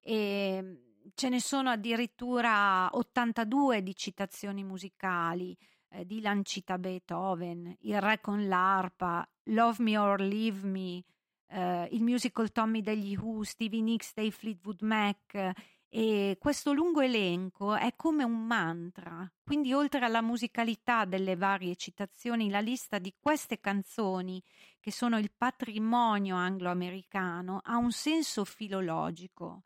ehm, 0.00 0.87
ce 1.14 1.28
ne 1.28 1.40
sono 1.40 1.70
addirittura 1.70 2.88
82 2.92 3.82
di 3.82 3.94
citazioni 3.94 4.64
musicali, 4.64 5.56
ehm, 5.90 6.02
Dylan 6.02 6.44
cita 6.44 6.78
Beethoven, 6.78 7.76
Il 7.80 8.00
re 8.00 8.20
con 8.20 8.46
l'arpa, 8.48 9.28
Love 9.44 9.82
Me 9.82 9.98
or 9.98 10.20
Leave 10.20 10.66
Me, 10.66 11.04
eh, 11.48 11.88
il 11.92 12.02
musical 12.02 12.52
Tommy 12.52 12.80
degli 12.80 13.16
Who, 13.16 13.44
Stevie 13.44 13.82
Nicks 13.82 14.12
dei 14.14 14.30
Fleetwood 14.30 14.82
Mac 14.82 15.52
e 15.90 16.36
questo 16.38 16.72
lungo 16.74 17.00
elenco 17.00 17.74
è 17.74 17.94
come 17.96 18.22
un 18.22 18.46
mantra. 18.46 19.30
Quindi 19.42 19.72
oltre 19.72 20.04
alla 20.04 20.20
musicalità 20.20 21.06
delle 21.06 21.36
varie 21.36 21.76
citazioni, 21.76 22.50
la 22.50 22.60
lista 22.60 22.98
di 22.98 23.14
queste 23.18 23.58
canzoni, 23.58 24.42
che 24.80 24.92
sono 24.92 25.18
il 25.18 25.32
patrimonio 25.36 26.36
anglo-americano, 26.36 27.60
ha 27.64 27.78
un 27.78 27.90
senso 27.90 28.44
filologico. 28.44 29.62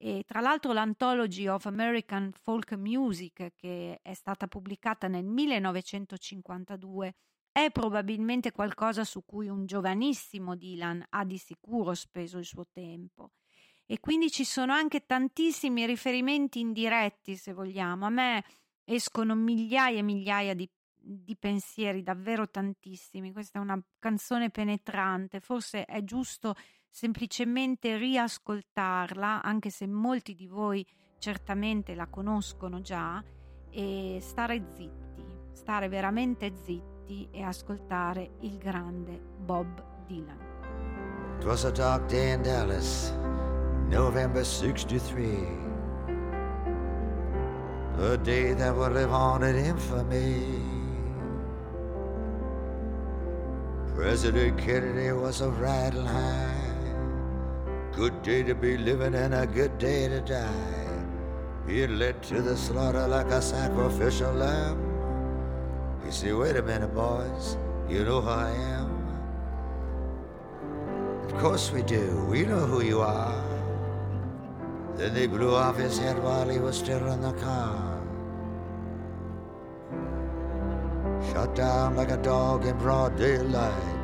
E 0.00 0.22
tra 0.24 0.40
l'altro 0.40 0.72
l'Anthology 0.72 1.48
of 1.48 1.66
American 1.66 2.30
Folk 2.32 2.74
Music, 2.74 3.52
che 3.56 3.98
è 4.00 4.14
stata 4.14 4.46
pubblicata 4.46 5.08
nel 5.08 5.24
1952, 5.24 7.14
è 7.50 7.70
probabilmente 7.72 8.52
qualcosa 8.52 9.02
su 9.02 9.24
cui 9.24 9.48
un 9.48 9.66
giovanissimo 9.66 10.54
Dylan 10.54 11.04
ha 11.08 11.24
di 11.24 11.36
sicuro 11.36 11.94
speso 11.94 12.38
il 12.38 12.44
suo 12.44 12.68
tempo. 12.72 13.32
E 13.84 13.98
quindi 13.98 14.30
ci 14.30 14.44
sono 14.44 14.72
anche 14.72 15.04
tantissimi 15.04 15.84
riferimenti 15.84 16.60
indiretti, 16.60 17.34
se 17.34 17.52
vogliamo. 17.52 18.06
A 18.06 18.10
me 18.10 18.44
escono 18.84 19.34
migliaia 19.34 19.98
e 19.98 20.02
migliaia 20.02 20.54
di, 20.54 20.70
di 20.94 21.36
pensieri, 21.36 22.04
davvero 22.04 22.48
tantissimi. 22.48 23.32
Questa 23.32 23.58
è 23.58 23.62
una 23.62 23.82
canzone 23.98 24.50
penetrante, 24.50 25.40
forse 25.40 25.84
è 25.86 26.04
giusto 26.04 26.54
semplicemente 26.90 27.96
riascoltarla, 27.96 29.42
anche 29.42 29.70
se 29.70 29.86
molti 29.86 30.34
di 30.34 30.46
voi 30.46 30.86
certamente 31.18 31.94
la 31.94 32.06
conoscono 32.06 32.80
già, 32.80 33.22
e 33.70 34.18
stare 34.20 34.64
zitti, 34.74 35.24
stare 35.52 35.88
veramente 35.88 36.52
zitti 36.64 37.28
e 37.30 37.42
ascoltare 37.42 38.36
il 38.40 38.58
grande 38.58 39.20
Bob 39.38 40.06
Dylan. 40.06 40.46
It 41.38 41.44
was 41.44 41.64
a 41.64 41.70
dark 41.70 42.06
day 42.08 42.32
in 42.32 42.42
Dallas, 42.42 43.12
November 43.88 44.44
63. 44.44 45.66
A 48.00 48.16
day 48.16 48.54
that 48.54 48.74
would 48.74 48.92
live 48.92 49.12
on 49.12 49.42
in 49.42 49.56
infamy. 49.56 50.60
President 53.94 54.56
Kennedy 54.56 55.10
was 55.10 55.40
a 55.40 55.50
riding 55.50 56.06
high. 56.06 56.57
Good 57.98 58.22
day 58.22 58.44
to 58.44 58.54
be 58.54 58.78
living 58.78 59.16
and 59.16 59.34
a 59.34 59.44
good 59.44 59.76
day 59.76 60.06
to 60.06 60.20
die. 60.20 61.02
Being 61.66 61.98
led 61.98 62.22
to 62.30 62.40
the 62.40 62.56
slaughter 62.56 63.08
like 63.08 63.26
a 63.26 63.42
sacrificial 63.42 64.32
lamb. 64.34 64.78
You 66.04 66.12
see, 66.12 66.32
wait 66.32 66.54
a 66.54 66.62
minute, 66.62 66.94
boys. 66.94 67.56
You 67.88 68.04
know 68.04 68.20
who 68.20 68.30
I 68.30 68.50
am? 68.50 68.88
Of 71.24 71.34
course 71.38 71.72
we 71.72 71.82
do. 71.82 72.24
We 72.30 72.46
know 72.46 72.66
who 72.66 72.84
you 72.84 73.00
are. 73.00 73.42
Then 74.94 75.12
they 75.12 75.26
blew 75.26 75.56
off 75.56 75.76
his 75.76 75.98
head 75.98 76.22
while 76.22 76.48
he 76.48 76.60
was 76.60 76.78
still 76.78 77.04
in 77.08 77.20
the 77.20 77.32
car. 77.32 78.00
Shot 81.32 81.52
down 81.56 81.96
like 81.96 82.12
a 82.12 82.18
dog 82.18 82.64
in 82.64 82.78
broad 82.78 83.16
daylight 83.16 83.97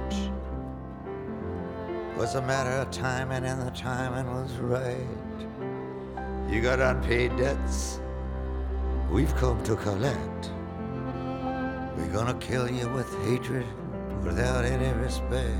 was 2.16 2.36
a 2.36 2.42
matter 2.42 2.70
of 2.70 2.90
timing, 2.90 3.44
and 3.44 3.60
the 3.60 3.70
timing 3.72 4.32
was 4.32 4.52
right. 4.58 5.06
You 6.48 6.60
got 6.60 6.78
unpaid 6.78 7.36
debts, 7.36 8.00
we've 9.10 9.34
come 9.36 9.62
to 9.64 9.74
collect. 9.76 10.50
We're 11.96 12.12
gonna 12.12 12.34
kill 12.34 12.70
you 12.70 12.88
with 12.90 13.12
hatred 13.24 13.66
without 14.22 14.64
any 14.64 14.92
respect. 15.00 15.58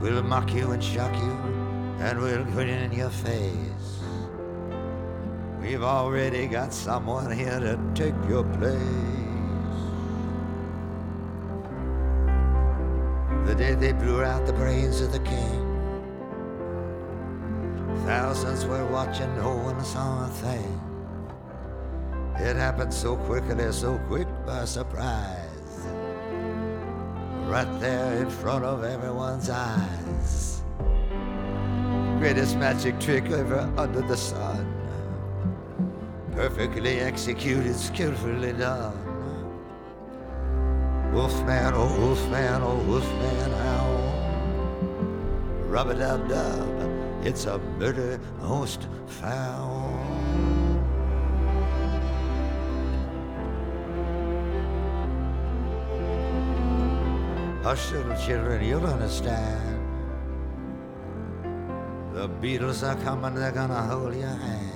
We'll 0.00 0.22
mock 0.22 0.52
you 0.52 0.72
and 0.72 0.84
shock 0.84 1.14
you, 1.14 1.32
and 2.00 2.20
we'll 2.20 2.44
grin 2.44 2.68
in 2.68 2.92
your 2.92 3.10
face. 3.10 4.00
We've 5.58 5.82
already 5.82 6.46
got 6.46 6.74
someone 6.74 7.30
here 7.30 7.58
to 7.58 7.78
take 7.94 8.14
your 8.28 8.44
place. 8.44 9.23
The 13.54 13.62
day 13.62 13.74
they 13.74 13.92
blew 13.92 14.24
out 14.24 14.46
the 14.46 14.52
brains 14.52 15.00
of 15.00 15.12
the 15.12 15.20
king. 15.20 15.60
Thousands 18.04 18.66
were 18.66 18.84
watching, 18.86 19.32
no 19.36 19.54
one 19.54 19.82
saw 19.84 20.26
a 20.26 20.28
thing. 20.28 20.80
It 22.36 22.56
happened 22.56 22.92
so 22.92 23.16
quickly, 23.16 23.70
so 23.70 24.00
quick 24.08 24.26
by 24.44 24.64
surprise. 24.64 25.86
Right 27.46 27.80
there 27.80 28.22
in 28.22 28.28
front 28.28 28.64
of 28.64 28.82
everyone's 28.82 29.48
eyes. 29.48 30.62
Greatest 32.18 32.56
magic 32.56 32.98
trick 32.98 33.26
ever 33.30 33.72
under 33.76 34.00
the 34.00 34.16
sun. 34.16 34.66
Perfectly 36.32 36.98
executed, 36.98 37.76
skillfully 37.76 38.52
done. 38.52 39.03
Wolfman, 41.14 41.72
oh 41.76 41.96
wolfman, 42.00 42.60
oh 42.64 42.74
wolfman, 42.88 43.50
howl. 43.52 44.02
Rub 45.68 45.90
a 45.90 45.94
dub 45.94 46.28
dub, 46.28 47.24
it's 47.24 47.46
a 47.46 47.58
murder 47.78 48.18
most 48.42 48.88
foul. 49.06 49.92
Hush, 57.62 57.92
little 57.92 58.16
children, 58.16 58.64
you'll 58.64 58.84
understand. 58.84 59.78
The 62.12 62.28
Beatles 62.28 62.82
are 62.82 63.00
coming, 63.04 63.36
they're 63.36 63.52
gonna 63.52 63.82
hold 63.82 64.16
your 64.16 64.26
hand. 64.26 64.72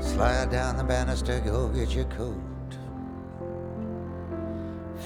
Slide 0.00 0.52
down 0.52 0.76
the 0.76 0.84
banister, 0.84 1.40
go 1.40 1.66
get 1.70 1.90
your 1.92 2.04
coat 2.04 2.53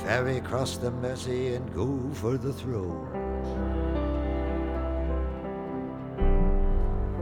ferry 0.09 0.39
across 0.39 0.79
the 0.79 0.91
Mersey 0.91 1.55
and 1.55 1.75
go 1.75 2.01
for 2.15 2.39
the 2.39 2.51
throne. 2.51 3.07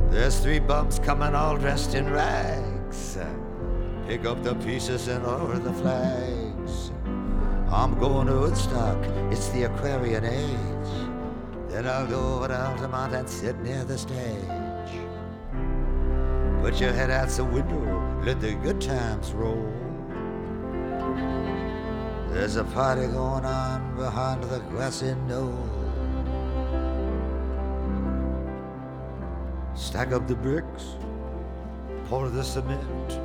There's 0.09 0.39
three 0.39 0.61
bums 0.61 1.01
coming 1.01 1.35
all 1.35 1.57
dressed 1.57 1.97
in 1.97 2.09
rags. 2.09 3.19
Pick 4.07 4.25
up 4.25 4.45
the 4.45 4.55
pieces 4.55 5.09
and 5.09 5.27
lower 5.27 5.59
the 5.59 5.73
flags. 5.73 6.93
I'm 7.73 7.99
going 7.99 8.29
to 8.29 8.35
Woodstock, 8.35 9.05
it's 9.33 9.49
the 9.49 9.65
Aquarian 9.65 10.25
age. 10.25 11.11
Then 11.69 11.89
I'll 11.89 12.07
go 12.07 12.37
over 12.37 12.47
to 12.47 12.67
Altamont 12.67 13.15
and 13.15 13.29
sit 13.29 13.59
near 13.63 13.83
the 13.83 13.99
stage. 13.99 14.93
Put 16.63 16.81
your 16.81 16.93
head 16.93 17.11
out 17.11 17.31
the 17.31 17.45
window, 17.45 18.23
let 18.25 18.41
the 18.41 18.55
good 18.55 18.81
times 18.81 19.33
roll. 19.33 19.73
There's 22.37 22.57
a 22.57 22.65
party 22.65 23.07
going 23.07 23.47
on 23.47 23.97
behind 23.97 24.45
the 24.45 24.59
grassy 24.69 25.15
knoll. 25.27 25.57
Stack 29.75 30.13
up 30.13 30.29
the 30.29 30.35
bricks, 30.35 30.97
pour 32.05 32.29
the 32.29 32.45
cement. 32.45 33.21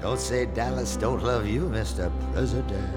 Don't 0.00 0.20
say 0.20 0.46
Dallas 0.46 0.96
don't 0.96 1.20
love 1.24 1.48
you, 1.48 1.62
Mr. 1.62 2.12
President. 2.32 2.94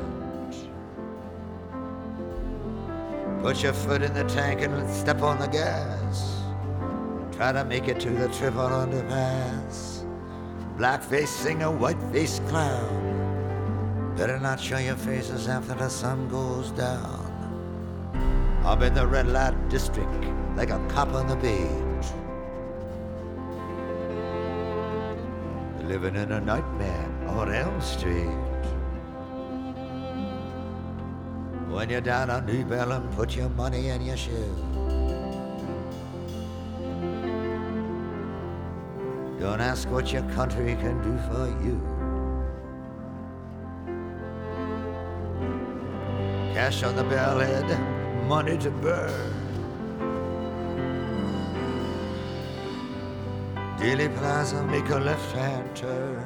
Put 3.41 3.63
your 3.63 3.73
foot 3.73 4.03
in 4.03 4.13
the 4.13 4.25
tank 4.25 4.61
and 4.61 4.87
step 4.91 5.23
on 5.23 5.39
the 5.39 5.47
gas. 5.47 6.39
Try 7.31 7.51
to 7.51 7.65
make 7.65 7.87
it 7.87 7.99
to 8.01 8.11
the 8.11 8.27
triple 8.27 8.69
underpass. 8.69 10.05
Blackface 10.77 11.29
singer, 11.29 11.71
whiteface 11.71 12.47
clown. 12.47 13.08
Better 14.19 14.37
not 14.37 14.59
show 14.59 14.79
your 14.79 14.97
faces 14.97 15.47
after 15.47 15.73
the 15.75 15.87
sun 15.87 16.27
goes 16.27 16.71
down. 16.71 17.23
I'm 18.65 18.81
in 18.81 18.93
the 18.93 19.07
red 19.07 19.27
light 19.27 19.69
district 19.69 20.25
like 20.57 20.71
a 20.71 20.79
cop 20.89 21.13
on 21.13 21.27
the 21.27 21.37
beach. 21.37 22.07
Living 25.87 26.17
in 26.17 26.33
a 26.33 26.41
nightmare 26.41 27.09
on 27.27 27.53
Elm 27.53 27.79
Street. 27.79 28.27
When 31.69 31.89
you're 31.89 32.01
down 32.01 32.29
on 32.29 32.45
New 32.45 32.65
Bellum, 32.65 33.07
put 33.15 33.37
your 33.37 33.47
money 33.47 33.87
in 33.87 34.01
your 34.01 34.17
shoe. 34.17 34.53
Don't 39.39 39.61
ask 39.61 39.89
what 39.89 40.11
your 40.11 40.23
country 40.33 40.75
can 40.75 41.01
do 41.03 41.17
for 41.29 41.47
you. 41.63 41.98
Cash 46.59 46.83
on 46.83 46.93
the 46.97 47.03
bellhead, 47.03 47.69
money 48.27 48.57
to 48.57 48.69
burn. 48.69 49.33
Dilly 53.77 54.09
Plaza, 54.09 54.61
make 54.65 54.89
a 54.89 54.97
left 54.97 55.31
hand 55.31 55.73
turn. 55.73 56.21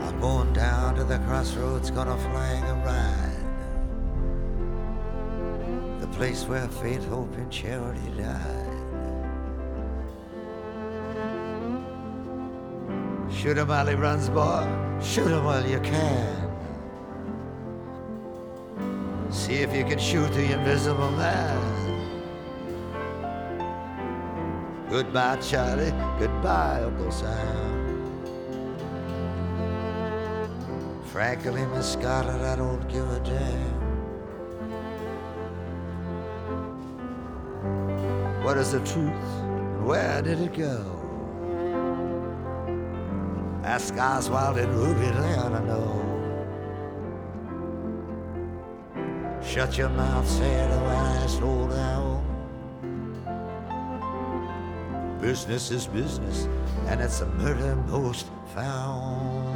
I'm 0.00 0.18
Going 0.20 0.54
down 0.54 0.94
to 0.94 1.04
the 1.04 1.18
crossroads, 1.26 1.90
gonna 1.90 2.16
flag 2.16 2.64
a 2.64 2.74
ride. 2.88 3.44
The 6.00 6.06
place 6.06 6.44
where 6.44 6.66
faith, 6.66 7.06
hope, 7.10 7.36
and 7.36 7.52
charity 7.52 8.10
died. 8.16 8.78
Shoot 13.30 13.58
him 13.58 13.68
while 13.68 13.86
he 13.86 13.94
runs, 13.96 14.30
boy. 14.30 14.66
Shoot 15.02 15.30
him 15.30 15.44
while 15.44 15.66
you 15.66 15.80
can. 15.80 16.47
See 19.48 19.62
if 19.62 19.74
you 19.74 19.82
can 19.82 19.98
shoot 19.98 20.30
the 20.34 20.52
invisible 20.52 21.10
man. 21.12 21.58
Goodbye, 24.90 25.36
Charlie. 25.36 25.90
Goodbye, 26.18 26.82
Uncle 26.82 27.10
Sam. 27.10 28.12
Frankly, 31.04 31.64
Miss 31.64 31.94
Scarlet, 31.94 32.42
I 32.42 32.56
don't 32.56 32.86
give 32.90 33.10
a 33.10 33.20
damn. 33.20 33.80
What 38.44 38.58
is 38.58 38.72
the 38.72 38.80
truth? 38.80 39.30
Where 39.82 40.20
did 40.20 40.42
it 40.42 40.52
go? 40.52 40.84
Ask 43.64 43.96
Oswald 43.96 44.58
and 44.58 44.70
Ruby, 44.74 45.06
ought 45.06 45.48
to 45.48 45.64
know. 45.64 46.07
Shut 49.48 49.78
your 49.78 49.88
mouth, 49.88 50.28
said 50.28 50.70
when 50.82 50.94
I 50.94 51.26
slow 51.26 51.68
down. 51.68 52.22
Business 55.20 55.70
is 55.70 55.86
business, 55.86 56.46
and 56.86 57.00
it's 57.00 57.22
a 57.22 57.26
murder 57.26 57.74
most 57.88 58.26
foul. 58.54 59.48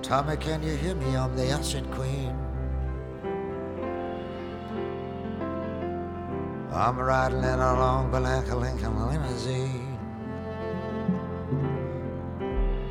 Tommy, 0.00 0.36
can 0.36 0.62
you 0.62 0.76
hear 0.76 0.94
me? 0.94 1.16
I'm 1.16 1.34
the 1.34 1.52
Ocean 1.58 1.84
Queen. 1.92 2.43
I'm 6.74 6.98
riding 6.98 7.38
in 7.38 7.60
a 7.60 7.74
long 7.78 8.10
Lincoln 8.10 9.06
limousine. 9.06 9.96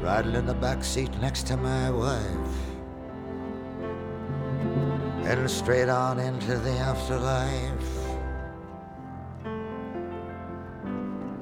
Riding 0.02 0.36
in 0.36 0.46
the 0.46 0.54
back 0.54 0.86
seat 0.86 1.12
next 1.20 1.48
to 1.48 1.58
my 1.58 1.92
wife. 1.92 2.54
Heading 5.24 5.50
straight 5.50 5.90
on 5.90 6.18
into 6.18 6.58
the 6.60 6.72
afterlife. 6.72 7.98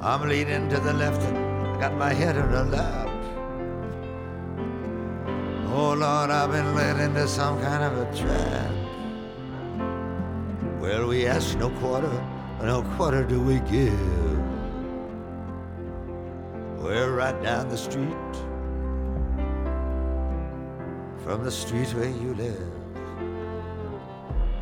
I'm 0.02 0.28
leaning 0.28 0.68
to 0.70 0.80
the 0.80 0.94
left, 0.94 1.22
I 1.22 1.80
got 1.80 1.96
my 1.96 2.12
head 2.12 2.38
in 2.38 2.42
her 2.42 2.64
lap. 2.64 3.08
Oh 5.68 5.94
Lord, 5.94 6.32
I've 6.32 6.52
been 6.52 6.74
led 6.74 7.00
into 7.00 7.28
some 7.28 7.62
kind 7.62 7.84
of 7.84 8.00
a 8.00 8.18
trap. 8.18 8.81
Well, 10.92 11.08
we 11.08 11.26
ask 11.26 11.58
no 11.58 11.70
quarter, 11.80 12.12
no 12.62 12.84
quarter 12.98 13.24
do 13.24 13.40
we 13.42 13.62
give. 13.62 13.98
We're 16.80 17.16
right 17.16 17.42
down 17.42 17.70
the 17.70 17.78
street 17.78 18.34
from 21.24 21.46
the 21.46 21.50
street 21.50 21.88
where 21.94 22.10
you 22.10 22.36
live. 22.36 22.74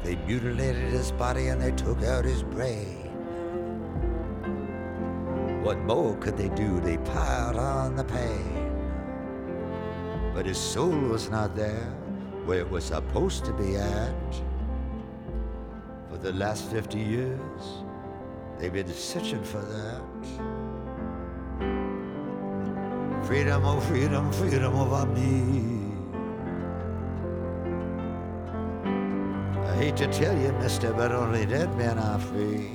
They 0.03 0.17
mutilated 0.17 0.91
his 0.91 1.11
body 1.11 1.47
and 1.47 1.59
they 1.59 1.71
took 1.71 2.03
out 2.03 2.25
his 2.25 2.43
brain. 2.43 3.09
What 5.63 5.79
more 5.79 6.15
could 6.17 6.37
they 6.37 6.49
do? 6.49 6.79
They 6.79 6.99
piled 6.99 7.57
on 7.57 7.95
the 7.95 8.03
pain. 8.03 8.71
But 10.35 10.45
his 10.45 10.59
soul 10.59 10.91
was 10.91 11.31
not 11.31 11.55
there 11.55 11.91
where 12.45 12.59
it 12.59 12.69
was 12.69 12.83
supposed 12.83 13.45
to 13.45 13.53
be 13.53 13.77
at. 13.77 14.13
For 16.19 16.33
the 16.33 16.37
last 16.37 16.65
50 16.65 16.99
years, 16.99 17.61
they've 18.57 18.73
been 18.73 18.91
searching 18.91 19.41
for 19.41 19.61
that. 19.61 20.01
Freedom, 23.25 23.63
oh 23.63 23.79
freedom, 23.79 24.29
freedom 24.33 24.75
of 24.75 24.91
over 24.91 25.05
me. 25.13 25.93
I 29.65 29.75
hate 29.77 29.95
to 29.95 30.07
tell 30.07 30.37
you, 30.37 30.51
mister, 30.59 30.91
but 30.91 31.13
only 31.13 31.45
dead 31.45 31.73
men 31.77 31.97
are 31.97 32.19
free. 32.19 32.71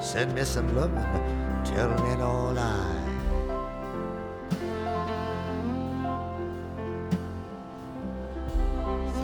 Send 0.00 0.34
me 0.34 0.44
some 0.44 0.74
loving, 0.74 1.04
tell 1.64 1.90
me 2.02 2.16
no 2.16 2.52
lie. 2.52 2.97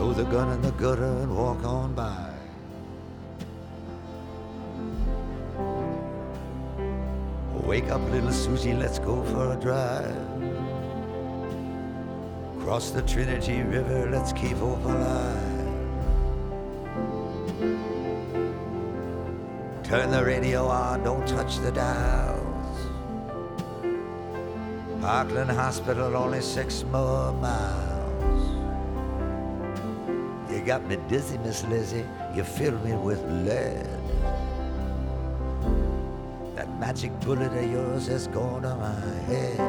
Throw 0.04 0.12
the 0.12 0.24
gun 0.24 0.52
in 0.52 0.60
the 0.60 0.70
gutter 0.72 1.16
and 1.22 1.34
walk 1.34 1.64
on 1.64 1.94
by. 1.94 2.30
Wake 7.66 7.88
up, 7.88 8.02
little 8.10 8.30
Susie, 8.30 8.74
let's 8.74 8.98
go 8.98 9.24
for 9.24 9.54
a 9.54 9.56
drive. 9.56 10.14
Cross 12.60 12.90
the 12.90 13.00
Trinity 13.00 13.62
River, 13.62 14.10
let's 14.10 14.34
keep 14.34 14.58
hope 14.58 14.84
alive. 14.84 15.38
Turn 19.84 20.10
the 20.10 20.22
radio 20.22 20.66
on, 20.66 21.02
don't 21.02 21.26
touch 21.26 21.60
the 21.60 21.72
dials. 21.72 22.76
Parkland 25.00 25.50
Hospital, 25.50 26.14
only 26.14 26.42
six 26.42 26.84
more 26.92 27.32
miles. 27.32 27.93
You 30.64 30.68
got 30.68 30.87
me 30.87 30.96
dizzy, 31.11 31.37
Miss 31.37 31.62
Lizzie, 31.64 32.07
you 32.35 32.42
fill 32.42 32.79
me 32.79 32.94
with 32.94 33.22
lead. 33.44 33.87
That 36.57 36.70
magic 36.81 37.12
bullet 37.20 37.53
of 37.53 37.70
yours 37.70 38.07
has 38.07 38.29
gone 38.29 38.62
to 38.62 38.74
my 38.74 38.94
head. 39.29 39.61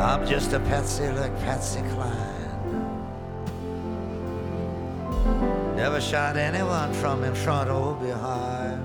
I'm 0.00 0.24
just 0.24 0.52
a 0.52 0.60
patsy 0.60 1.08
like 1.08 1.36
Patsy 1.40 1.80
Cline. 1.94 2.46
Never 5.74 6.00
shot 6.00 6.36
anyone 6.36 6.92
from 6.92 7.24
in 7.24 7.34
front 7.34 7.70
or 7.70 7.96
behind. 7.96 8.84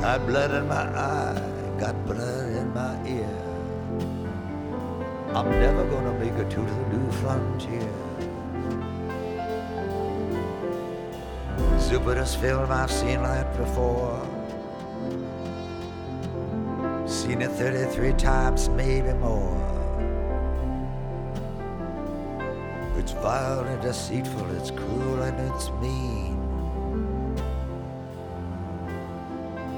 Got 0.00 0.24
blood 0.28 0.52
in 0.52 0.68
my 0.68 0.86
eye, 0.96 1.42
got 1.80 2.06
blood. 2.06 2.57
I'm 5.38 5.50
never 5.50 5.84
gonna 5.84 6.12
make 6.14 6.32
it 6.32 6.50
to 6.50 6.60
the 6.60 6.96
new 6.96 7.12
frontier. 7.12 7.92
Zapruder's 11.78 12.34
film, 12.34 12.72
I've 12.72 12.90
seen 12.90 13.22
that 13.22 13.56
before. 13.56 14.18
Seen 17.06 17.40
it 17.40 17.52
33 17.52 18.14
times, 18.14 18.68
maybe 18.70 19.12
more. 19.12 19.56
It's 22.96 23.12
vile 23.12 23.60
and 23.60 23.80
deceitful, 23.80 24.50
it's 24.56 24.72
cruel 24.72 25.22
and 25.22 25.38
it's 25.52 25.70
mean. 25.80 26.36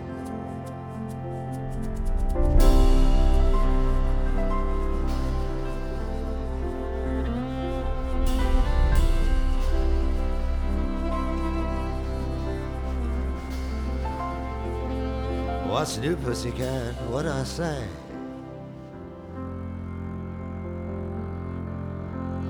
What's 15.85 15.99
new, 15.99 16.17
pussycat? 16.17 16.95
What 17.11 17.27
I 17.27 17.45
say? 17.45 17.87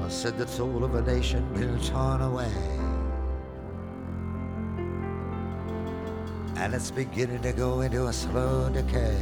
I 0.04 0.08
said 0.08 0.38
the 0.38 0.46
soul 0.46 0.84
of 0.84 0.94
a 0.94 1.02
nation 1.02 1.42
been 1.52 1.80
torn 1.80 2.20
away. 2.20 2.52
And 6.58 6.74
it's 6.74 6.92
beginning 6.92 7.42
to 7.42 7.52
go 7.52 7.80
into 7.80 8.06
a 8.06 8.12
slow 8.12 8.70
decay. 8.70 9.18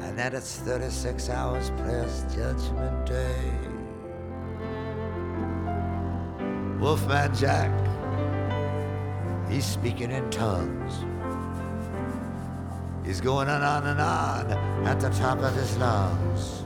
And 0.00 0.18
that 0.18 0.34
it's 0.34 0.56
36 0.56 1.28
hours 1.28 1.70
past 1.70 2.34
Judgment 2.34 3.06
Day. 3.06 3.52
Wolfman 6.80 7.32
Jack 7.36 7.91
He's 9.52 9.66
speaking 9.66 10.10
in 10.10 10.30
tongues. 10.30 11.04
He's 13.04 13.20
going 13.20 13.48
on 13.50 13.86
and 13.86 14.00
on 14.00 14.50
on 14.50 14.86
at 14.86 14.98
the 14.98 15.10
top 15.10 15.40
of 15.40 15.54
his 15.54 15.76
lungs. 15.76 16.64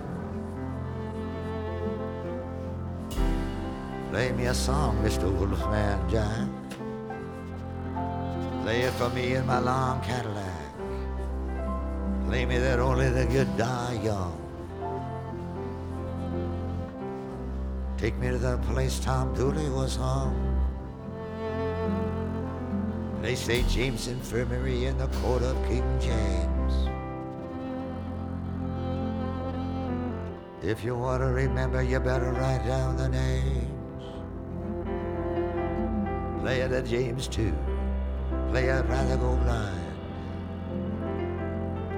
Play 4.10 4.30
me 4.30 4.46
a 4.46 4.54
song, 4.54 5.02
Mr. 5.02 5.24
Wolfman 5.36 6.08
Jack. 6.08 6.46
Play 8.62 8.82
it 8.82 8.92
for 8.92 9.10
me 9.10 9.34
in 9.34 9.44
my 9.46 9.58
long 9.58 10.00
Cadillac. 10.02 10.46
Play 12.28 12.46
me 12.46 12.58
that 12.58 12.78
only 12.78 13.10
the 13.10 13.26
good 13.26 13.56
die 13.56 13.98
young. 14.04 14.38
Take 17.98 18.16
me 18.18 18.28
to 18.28 18.38
the 18.38 18.58
place 18.58 19.00
Tom 19.00 19.34
Dooley 19.34 19.70
was 19.70 19.96
hung. 19.96 20.55
They 23.26 23.34
say 23.34 23.64
James 23.64 24.06
Infirmary 24.06 24.84
in 24.84 24.98
the 24.98 25.08
court 25.20 25.42
of 25.42 25.56
King 25.66 25.82
James. 26.00 26.74
If 30.62 30.84
you 30.84 30.94
want 30.94 31.22
to 31.22 31.26
remember, 31.26 31.82
you 31.82 31.98
better 31.98 32.30
write 32.30 32.64
down 32.64 32.96
the 32.96 33.08
names. 33.08 33.66
Play 36.40 36.60
it 36.60 36.70
at 36.70 36.86
James 36.86 37.26
2. 37.26 37.52
Play 38.50 38.66
it 38.66 38.86
rather 38.86 39.16
go 39.16 39.34
blind. 39.38 39.96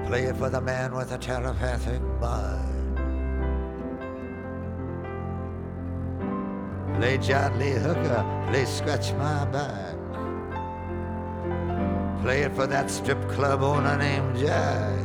Play 0.06 0.22
it 0.22 0.36
for 0.38 0.48
the 0.48 0.62
man 0.62 0.94
with 0.94 1.10
the 1.10 1.18
telepathic 1.18 2.00
mind. 2.22 2.96
Play 6.96 7.18
John 7.18 7.58
Lee 7.58 7.72
Hooker, 7.72 8.46
play 8.48 8.64
Scratch 8.64 9.12
My 9.12 9.44
Back. 9.44 9.97
Play 12.22 12.42
it 12.42 12.54
for 12.54 12.66
that 12.66 12.90
strip 12.90 13.20
club 13.30 13.62
owner 13.62 13.96
named 13.96 14.38
Jack. 14.38 14.98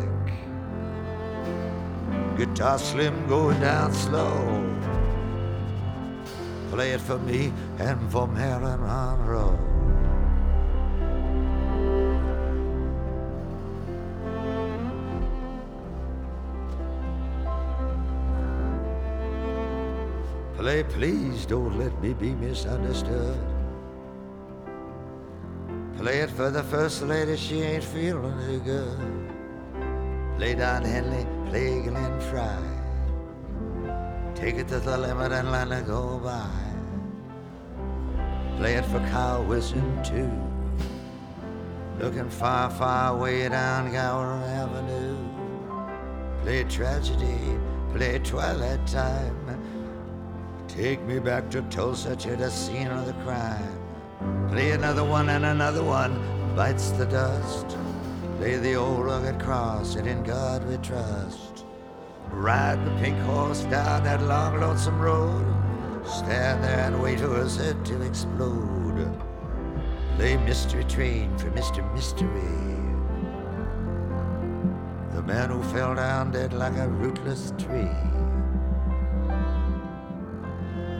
Guitar 2.38 2.80
slim 2.80 3.28
going 3.28 3.60
down 3.62 3.94
slow. 3.94 4.34
Play 6.72 6.94
it 6.94 7.02
for 7.02 7.20
me 7.20 7.54
and 7.78 8.12
for 8.12 8.28
Marilyn 8.28 8.82
Monroe. 8.82 9.60
Play, 20.58 20.84
please 20.84 21.46
don't 21.46 21.78
let 21.78 21.94
me 22.02 22.14
be 22.14 22.34
misunderstood. 22.34 23.53
Play 26.04 26.20
it 26.20 26.32
for 26.32 26.52
the 26.52 26.64
first 26.64 27.02
lady, 27.02 27.38
she 27.38 27.62
ain't 27.62 27.82
feeling 27.82 28.38
too 28.46 28.60
good. 28.60 29.32
Play 30.36 30.54
Don 30.54 30.84
Henley, 30.84 31.26
play 31.50 31.82
Glenn 31.82 32.20
Frey. 32.20 32.60
Take 34.36 34.56
it 34.56 34.68
to 34.68 34.82
the 34.82 34.98
limit 34.98 35.32
and 35.32 35.50
let 35.50 35.72
it 35.72 35.88
go 35.88 36.20
by. 36.20 36.46
Play 38.58 38.74
it 38.74 38.84
for 38.88 39.00
Carl 39.12 39.46
Wilson 39.46 40.04
too. 40.04 40.30
Looking 42.04 42.30
far, 42.30 42.70
far 42.70 43.16
way 43.16 43.48
down 43.48 43.94
Gower 43.94 44.44
Avenue. 44.44 45.16
Play 46.42 46.66
tragedy, 46.66 47.58
play 47.94 48.20
twilight 48.20 48.86
time. 48.88 49.38
Take 50.68 51.02
me 51.04 51.20
back 51.20 51.50
to 51.52 51.62
Tulsa 51.70 52.18
to 52.18 52.36
the 52.36 52.52
scene 52.52 52.88
of 52.88 53.06
the 53.06 53.14
crime. 53.24 53.83
Play 54.54 54.70
another 54.70 55.04
one 55.04 55.30
and 55.30 55.46
another 55.46 55.84
one 55.84 56.14
bites 56.56 56.92
the 56.92 57.08
dust. 57.08 57.76
Play 58.38 58.58
the 58.58 58.76
old 58.76 59.04
rugged 59.04 59.40
cross 59.40 59.96
and 59.96 60.08
in 60.08 60.22
God 60.22 60.64
we 60.68 60.78
trust. 60.78 61.66
Ride 62.30 62.86
the 62.86 62.92
pink 63.02 63.18
horse 63.22 63.64
down 63.64 64.04
that 64.04 64.22
long 64.22 64.60
lonesome 64.60 65.00
road. 65.00 65.44
Stand 66.06 66.64
there 66.64 66.82
and 66.82 67.02
wait 67.02 67.20
for 67.20 67.34
head 67.34 67.84
to 67.84 68.02
explode. 68.04 69.10
Play 70.18 70.38
Mystery 70.38 70.84
Train 70.84 71.36
for 71.40 71.50
Mr. 71.50 71.82
Mystery. 71.96 72.30
The 75.16 75.24
man 75.24 75.50
who 75.50 75.64
fell 75.74 75.96
down 75.96 76.30
dead 76.30 76.54
like 76.54 76.78
a 76.78 76.88
rootless 76.90 77.54
tree. 77.58 77.90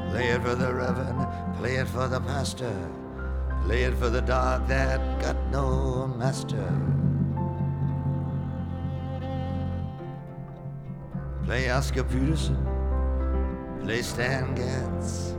Play 0.10 0.30
it 0.30 0.42
for 0.42 0.56
the 0.56 0.74
reverend, 0.74 1.28
play 1.58 1.76
it 1.76 1.88
for 1.88 2.08
the 2.08 2.20
pastor. 2.20 2.76
Play 3.66 3.84
it 3.84 3.94
for 3.96 4.10
the 4.10 4.22
dog 4.22 4.68
that 4.68 5.00
got 5.22 5.38
no 5.50 6.06
master. 6.08 6.68
Play 11.46 11.70
Oscar 11.70 12.04
Peterson. 12.04 12.58
Play 13.82 14.02
Stan 14.02 14.54
Getz. 14.54 15.36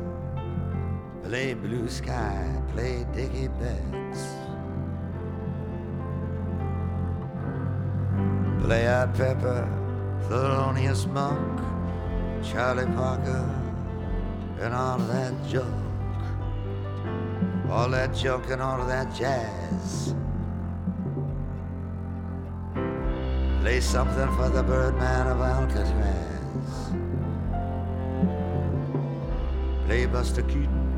Play 1.23 1.53
Blue 1.53 1.87
Sky. 1.89 2.63
Play 2.73 3.07
Dickey 3.13 3.49
Betts. 3.49 4.23
Play 8.65 8.89
Art 8.89 9.13
Pepper. 9.15 9.69
Thelonious 10.29 11.07
Monk. 11.07 11.61
Charlie 12.43 12.87
Parker. 12.97 13.45
And 14.61 14.73
all 14.73 14.97
that 14.99 15.35
junk 15.47 15.84
all 17.71 17.89
that 17.89 18.15
junk 18.15 18.51
and 18.51 18.61
all 18.61 18.81
of 18.81 18.87
that 18.89 19.15
jazz. 19.15 20.15
Play 23.61 23.81
something 23.81 24.31
for 24.37 24.51
the 24.51 24.63
Birdman 24.63 25.27
of 25.27 25.41
Alcatraz. 25.41 26.93
Play 29.87 30.07
Buster 30.07 30.43
Keaton, 30.43 30.93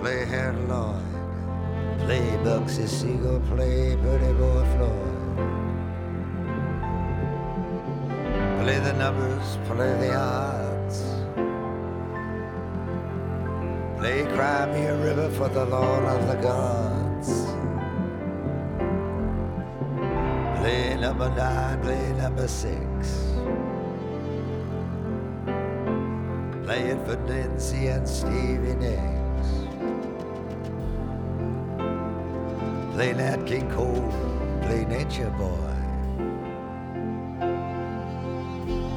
play 0.00 0.24
Harold 0.24 0.68
Lloyd, 0.68 1.98
play 2.00 2.20
Bugsy 2.44 2.86
Siegel, 2.86 3.40
play 3.50 3.96
Pretty 3.96 4.32
Boy 4.34 4.64
Floyd. 4.76 5.12
Play 8.62 8.78
the 8.78 8.92
numbers, 8.92 9.58
play 9.66 9.92
the 9.98 10.14
odds. 10.14 10.61
Play 14.02 14.24
Cry 14.34 14.66
Me 14.66 14.84
a 14.86 14.96
River 14.96 15.30
for 15.30 15.48
the 15.48 15.64
Lord 15.64 16.02
of 16.02 16.26
the 16.26 16.34
Gods. 16.42 17.28
Play 20.58 20.96
number 20.96 21.30
nine, 21.36 21.80
play 21.82 22.12
number 22.14 22.48
six. 22.48 22.82
Play 26.64 26.82
it 26.90 27.06
for 27.06 27.16
Nancy 27.28 27.86
and 27.86 28.08
Stevie 28.08 28.74
Nicks. 28.74 29.50
Play 32.94 33.12
Nat 33.12 33.46
King 33.46 33.70
Cole, 33.70 34.10
play 34.62 34.84
Nature 34.84 35.32
Boy. 35.38 35.76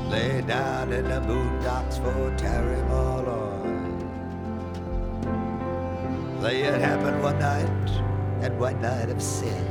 Lay 0.10 0.42
down 0.42 0.92
in 0.92 1.08
the 1.08 1.22
boondocks 1.28 2.02
for 2.02 2.36
Terry 2.40 2.82
Malloy. 2.90 3.35
Play 6.46 6.62
it 6.62 6.80
happened 6.80 7.24
one 7.24 7.40
night, 7.40 7.90
and 8.44 8.60
one 8.60 8.80
night 8.80 9.10
of 9.10 9.20
sin. 9.20 9.66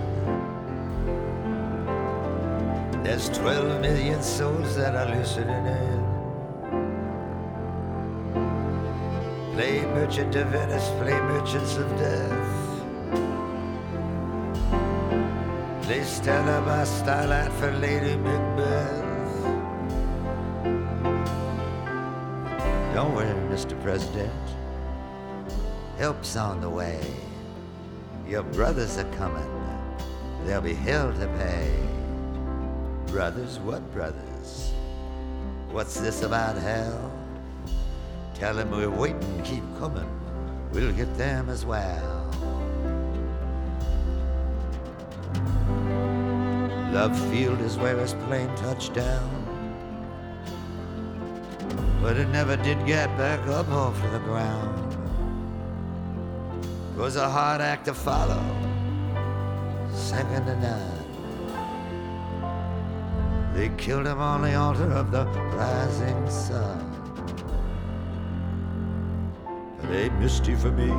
There's 3.04 3.28
12 3.28 3.80
million 3.80 4.20
souls 4.20 4.74
that 4.74 4.96
are 4.96 5.06
listening 5.14 5.66
in. 5.66 6.00
Play 9.54 9.82
merchant 9.86 10.34
of 10.34 10.48
Venice, 10.48 10.88
play 11.00 11.12
merchants 11.12 11.76
of 11.76 11.88
death. 11.96 12.56
Play 15.84 16.02
Stella 16.02 16.60
by 16.66 16.82
starlight 16.82 17.52
for 17.52 17.70
Lady 17.70 18.16
Macbeth. 18.16 19.04
Don't 22.92 23.14
worry, 23.14 23.32
Mr. 23.48 23.80
President. 23.80 24.63
Help's 25.98 26.36
on 26.36 26.60
the 26.60 26.68
way. 26.68 27.00
Your 28.26 28.42
brothers 28.42 28.98
are 28.98 29.10
coming. 29.12 29.48
There'll 30.44 30.62
be 30.62 30.74
hell 30.74 31.12
to 31.12 31.26
pay. 31.38 31.72
Brothers, 33.06 33.58
what 33.60 33.80
brothers? 33.92 34.72
What's 35.70 36.00
this 36.00 36.22
about 36.22 36.56
hell? 36.56 37.12
Tell 38.34 38.54
them 38.54 38.72
we're 38.72 38.90
waiting, 38.90 39.42
keep 39.44 39.62
coming. 39.78 40.08
We'll 40.72 40.92
get 40.92 41.16
them 41.16 41.48
as 41.48 41.64
well. 41.64 42.30
Love 46.92 47.16
Field 47.30 47.60
is 47.60 47.76
where 47.78 47.96
his 47.96 48.14
plane 48.26 48.54
touched 48.56 48.94
down. 48.94 49.30
But 52.02 52.16
it 52.16 52.28
never 52.28 52.56
did 52.56 52.84
get 52.84 53.08
back 53.16 53.40
up 53.48 53.68
off 53.68 54.00
the 54.12 54.18
ground. 54.18 54.83
It 56.94 57.00
was 57.00 57.16
a 57.16 57.28
hard 57.28 57.60
act 57.60 57.86
to 57.86 57.92
follow, 57.92 58.40
second 59.92 60.46
to 60.46 60.54
none. 60.60 61.04
They 63.52 63.70
killed 63.70 64.06
him 64.06 64.20
on 64.20 64.42
the 64.42 64.54
altar 64.54 64.92
of 64.92 65.10
the 65.10 65.24
rising 65.24 66.30
sun. 66.30 66.78
But 69.80 69.90
they 69.90 70.08
misty 70.08 70.54
for 70.54 70.70
me 70.70 70.92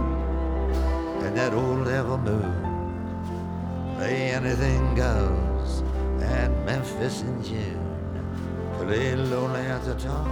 and 1.25 1.37
that 1.37 1.53
old 1.53 1.85
devil 1.85 2.17
moon. 2.17 3.95
Play 3.95 4.31
anything 4.31 4.95
goes 4.95 5.81
at 6.21 6.51
Memphis 6.65 7.21
in 7.21 7.41
June. 7.41 7.97
Play 8.79 9.15
lonely 9.15 9.61
at 9.61 9.85
the 9.85 9.95
top 9.95 10.27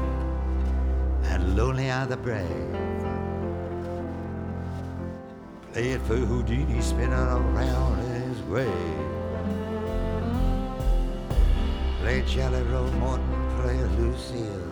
and 1.23 1.55
lonely 1.55 1.89
are 1.89 2.05
the 2.05 2.17
brave. 2.17 2.92
It 5.75 5.99
for 6.01 6.17
Houdini 6.17 6.79
spinning 6.81 7.13
around 7.13 7.97
his 8.05 8.39
grave. 8.41 8.69
Play 11.99 12.21
Jelly 12.27 12.61
Roll 12.71 12.91
Morton, 12.91 13.25
play 13.57 13.83
Lucille. 13.97 14.71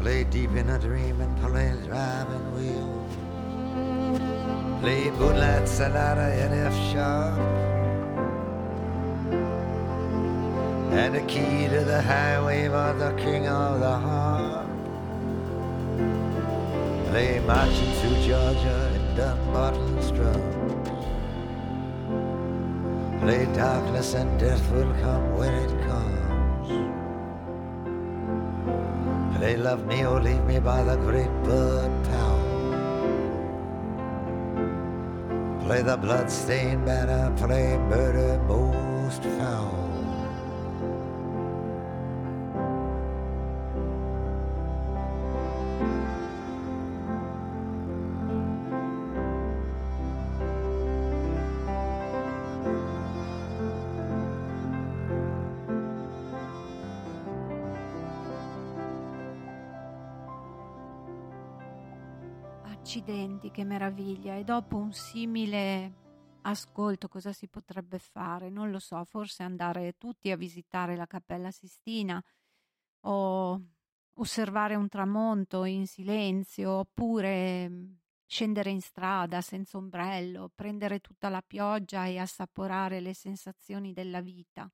Play 0.00 0.24
deep 0.24 0.50
in 0.56 0.68
a 0.68 0.78
dream 0.80 1.20
and 1.20 1.36
play 1.38 1.72
driving 1.86 2.52
wheel. 2.56 3.06
Play 4.80 5.10
Moonlight 5.12 5.68
Sonata 5.68 6.34
in 6.44 6.52
F 6.66 6.74
sharp. 6.90 7.38
And 10.90 11.14
the 11.14 11.20
key 11.28 11.68
to 11.68 11.84
the 11.84 12.02
highway 12.02 12.68
was 12.68 12.98
the 12.98 13.12
king 13.22 13.46
of 13.46 13.78
the 13.78 13.98
harp. 14.00 14.23
Play 17.14 17.38
marching 17.46 17.92
through 18.00 18.18
Georgia 18.26 18.90
in 18.96 19.14
Dumbarton's 19.14 20.10
drums. 20.10 20.88
Play 23.22 23.46
darkness 23.54 24.14
and 24.14 24.40
death 24.40 24.68
will 24.72 24.92
come 25.00 25.36
when 25.38 25.54
it 25.54 25.70
comes. 25.86 26.68
Play 29.36 29.56
love 29.56 29.86
me 29.86 30.04
or 30.04 30.20
leave 30.20 30.42
me 30.42 30.58
by 30.58 30.82
the 30.82 30.96
great 30.96 31.30
Bud 31.44 31.92
Powell. 32.08 32.72
Play 35.66 35.82
the 35.82 35.96
blood-stained 35.96 36.84
banner, 36.84 37.32
play 37.36 37.78
murder 37.78 38.42
most 38.48 39.22
foul. 39.22 39.83
Accidenti, 62.84 63.50
che 63.50 63.64
meraviglia. 63.64 64.36
E 64.36 64.44
dopo 64.44 64.76
un 64.76 64.92
simile 64.92 65.94
ascolto 66.42 67.08
cosa 67.08 67.32
si 67.32 67.48
potrebbe 67.48 67.98
fare? 67.98 68.50
Non 68.50 68.70
lo 68.70 68.78
so, 68.78 69.02
forse 69.06 69.42
andare 69.42 69.96
tutti 69.96 70.30
a 70.30 70.36
visitare 70.36 70.94
la 70.94 71.06
Cappella 71.06 71.50
Sistina 71.50 72.22
o 73.06 73.62
osservare 74.12 74.74
un 74.74 74.88
tramonto 74.88 75.64
in 75.64 75.86
silenzio 75.86 76.72
oppure 76.72 77.70
mm, 77.70 77.92
scendere 78.26 78.68
in 78.68 78.82
strada 78.82 79.40
senza 79.40 79.78
ombrello, 79.78 80.52
prendere 80.54 81.00
tutta 81.00 81.30
la 81.30 81.40
pioggia 81.40 82.04
e 82.04 82.18
assaporare 82.18 83.00
le 83.00 83.14
sensazioni 83.14 83.94
della 83.94 84.20
vita. 84.20 84.70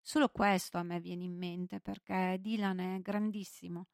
Solo 0.00 0.28
questo 0.30 0.76
a 0.76 0.82
me 0.82 0.98
viene 0.98 1.22
in 1.22 1.36
mente 1.36 1.78
perché 1.78 2.38
Dylan 2.40 2.80
è 2.80 3.00
grandissimo 3.00 3.86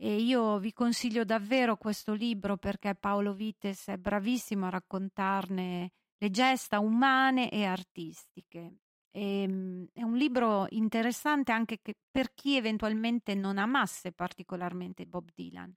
e 0.00 0.16
io 0.16 0.58
vi 0.58 0.72
consiglio 0.72 1.24
davvero 1.24 1.76
questo 1.76 2.12
libro 2.14 2.56
perché 2.56 2.94
Paolo 2.94 3.34
Vites 3.34 3.88
è 3.88 3.96
bravissimo 3.96 4.66
a 4.66 4.70
raccontarne 4.70 5.90
le 6.16 6.30
gesta 6.30 6.78
umane 6.78 7.50
e 7.50 7.64
artistiche. 7.64 8.76
E, 9.10 9.42
ehm, 9.42 9.88
è 9.92 10.02
un 10.02 10.16
libro 10.16 10.66
interessante 10.70 11.50
anche 11.50 11.80
per 12.10 12.32
chi 12.34 12.56
eventualmente 12.56 13.34
non 13.34 13.58
amasse 13.58 14.12
particolarmente 14.12 15.04
Bob 15.04 15.30
Dylan. 15.34 15.74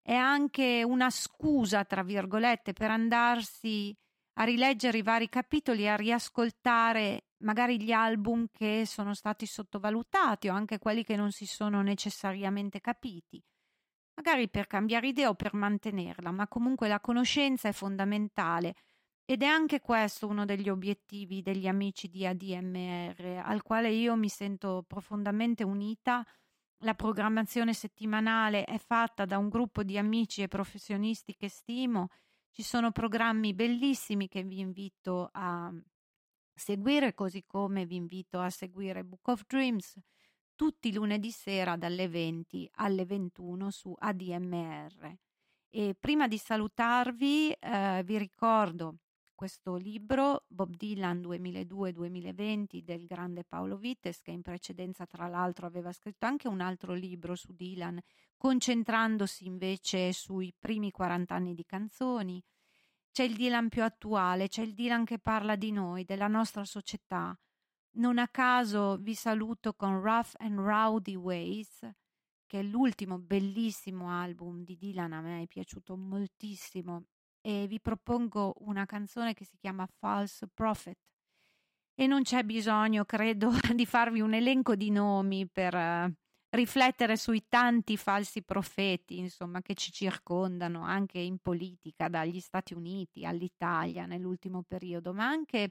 È 0.00 0.14
anche 0.14 0.82
una 0.82 1.10
scusa, 1.10 1.84
tra 1.84 2.02
virgolette, 2.02 2.72
per 2.72 2.90
andarsi 2.90 3.94
a 4.34 4.44
rileggere 4.44 4.98
i 4.98 5.02
vari 5.02 5.28
capitoli 5.28 5.82
e 5.82 5.88
a 5.88 5.96
riascoltare 5.96 7.24
magari 7.40 7.82
gli 7.82 7.92
album 7.92 8.46
che 8.50 8.84
sono 8.86 9.14
stati 9.14 9.46
sottovalutati 9.46 10.48
o 10.48 10.54
anche 10.54 10.78
quelli 10.78 11.04
che 11.04 11.16
non 11.16 11.30
si 11.32 11.46
sono 11.46 11.82
necessariamente 11.82 12.80
capiti 12.80 13.42
magari 14.20 14.50
per 14.50 14.66
cambiare 14.66 15.08
idea 15.08 15.30
o 15.30 15.34
per 15.34 15.54
mantenerla, 15.54 16.30
ma 16.30 16.46
comunque 16.46 16.88
la 16.88 17.00
conoscenza 17.00 17.68
è 17.68 17.72
fondamentale 17.72 18.74
ed 19.24 19.42
è 19.42 19.46
anche 19.46 19.80
questo 19.80 20.26
uno 20.26 20.44
degli 20.44 20.68
obiettivi 20.68 21.40
degli 21.40 21.66
amici 21.66 22.08
di 22.08 22.26
ADMR, 22.26 23.40
al 23.42 23.62
quale 23.62 23.90
io 23.90 24.16
mi 24.16 24.28
sento 24.28 24.84
profondamente 24.86 25.64
unita. 25.64 26.24
La 26.82 26.94
programmazione 26.94 27.72
settimanale 27.72 28.64
è 28.64 28.78
fatta 28.78 29.24
da 29.24 29.38
un 29.38 29.48
gruppo 29.48 29.82
di 29.82 29.96
amici 29.96 30.42
e 30.42 30.48
professionisti 30.48 31.34
che 31.34 31.48
stimo. 31.48 32.08
Ci 32.50 32.62
sono 32.62 32.90
programmi 32.90 33.54
bellissimi 33.54 34.28
che 34.28 34.42
vi 34.42 34.58
invito 34.58 35.30
a 35.32 35.72
seguire, 36.60 37.14
così 37.14 37.44
come 37.46 37.86
vi 37.86 37.96
invito 37.96 38.38
a 38.38 38.50
seguire 38.50 39.02
Book 39.02 39.26
of 39.28 39.44
Dreams, 39.46 39.98
tutti 40.54 40.88
i 40.88 40.92
lunedì 40.92 41.30
sera 41.30 41.76
dalle 41.76 42.06
20 42.06 42.70
alle 42.74 43.06
21 43.06 43.70
su 43.70 43.94
ADMR. 43.98 45.16
E 45.70 45.96
prima 45.98 46.28
di 46.28 46.36
salutarvi 46.36 47.52
eh, 47.52 48.02
vi 48.04 48.18
ricordo 48.18 48.96
questo 49.34 49.76
libro 49.76 50.44
Bob 50.48 50.76
Dylan 50.76 51.22
2002-2020 51.22 52.80
del 52.80 53.06
grande 53.06 53.42
Paolo 53.44 53.78
Vites 53.78 54.20
che 54.20 54.30
in 54.30 54.42
precedenza 54.42 55.06
tra 55.06 55.28
l'altro 55.28 55.64
aveva 55.64 55.92
scritto 55.92 56.26
anche 56.26 56.46
un 56.46 56.60
altro 56.60 56.92
libro 56.92 57.34
su 57.36 57.54
Dylan 57.54 57.98
concentrandosi 58.36 59.46
invece 59.46 60.12
sui 60.12 60.52
primi 60.58 60.90
40 60.90 61.34
anni 61.34 61.54
di 61.54 61.64
canzoni. 61.64 62.42
C'è 63.12 63.24
il 63.24 63.34
Dylan 63.34 63.68
più 63.68 63.82
attuale, 63.82 64.48
c'è 64.48 64.62
il 64.62 64.74
Dylan 64.74 65.04
che 65.04 65.18
parla 65.18 65.56
di 65.56 65.72
noi, 65.72 66.04
della 66.04 66.28
nostra 66.28 66.64
società, 66.64 67.36
non 67.94 68.18
a 68.18 68.28
caso 68.28 68.98
vi 68.98 69.14
saluto 69.14 69.74
con 69.74 70.00
Rough 70.00 70.34
and 70.38 70.58
Rowdy 70.58 71.16
Ways, 71.16 71.88
che 72.46 72.60
è 72.60 72.62
l'ultimo 72.62 73.18
bellissimo 73.18 74.10
album 74.10 74.62
di 74.62 74.76
Dylan, 74.76 75.12
a 75.12 75.20
me 75.20 75.42
è 75.42 75.46
piaciuto 75.48 75.96
moltissimo, 75.96 77.06
e 77.40 77.66
vi 77.66 77.80
propongo 77.80 78.54
una 78.60 78.86
canzone 78.86 79.34
che 79.34 79.44
si 79.44 79.56
chiama 79.56 79.86
False 79.98 80.46
Prophet. 80.52 80.98
E 81.94 82.06
non 82.06 82.22
c'è 82.22 82.44
bisogno, 82.44 83.04
credo, 83.04 83.50
di 83.74 83.86
farvi 83.86 84.20
un 84.20 84.34
elenco 84.34 84.76
di 84.76 84.90
nomi 84.90 85.48
per 85.48 85.74
uh, 85.74 86.12
riflettere 86.50 87.16
sui 87.16 87.44
tanti 87.48 87.96
falsi 87.96 88.42
profeti, 88.42 89.18
insomma, 89.18 89.62
che 89.62 89.74
ci 89.74 89.92
circondano 89.92 90.82
anche 90.82 91.18
in 91.18 91.38
politica, 91.38 92.08
dagli 92.08 92.40
Stati 92.40 92.74
Uniti 92.74 93.24
all'Italia 93.24 94.06
nell'ultimo 94.06 94.62
periodo, 94.62 95.12
ma 95.12 95.26
anche 95.26 95.70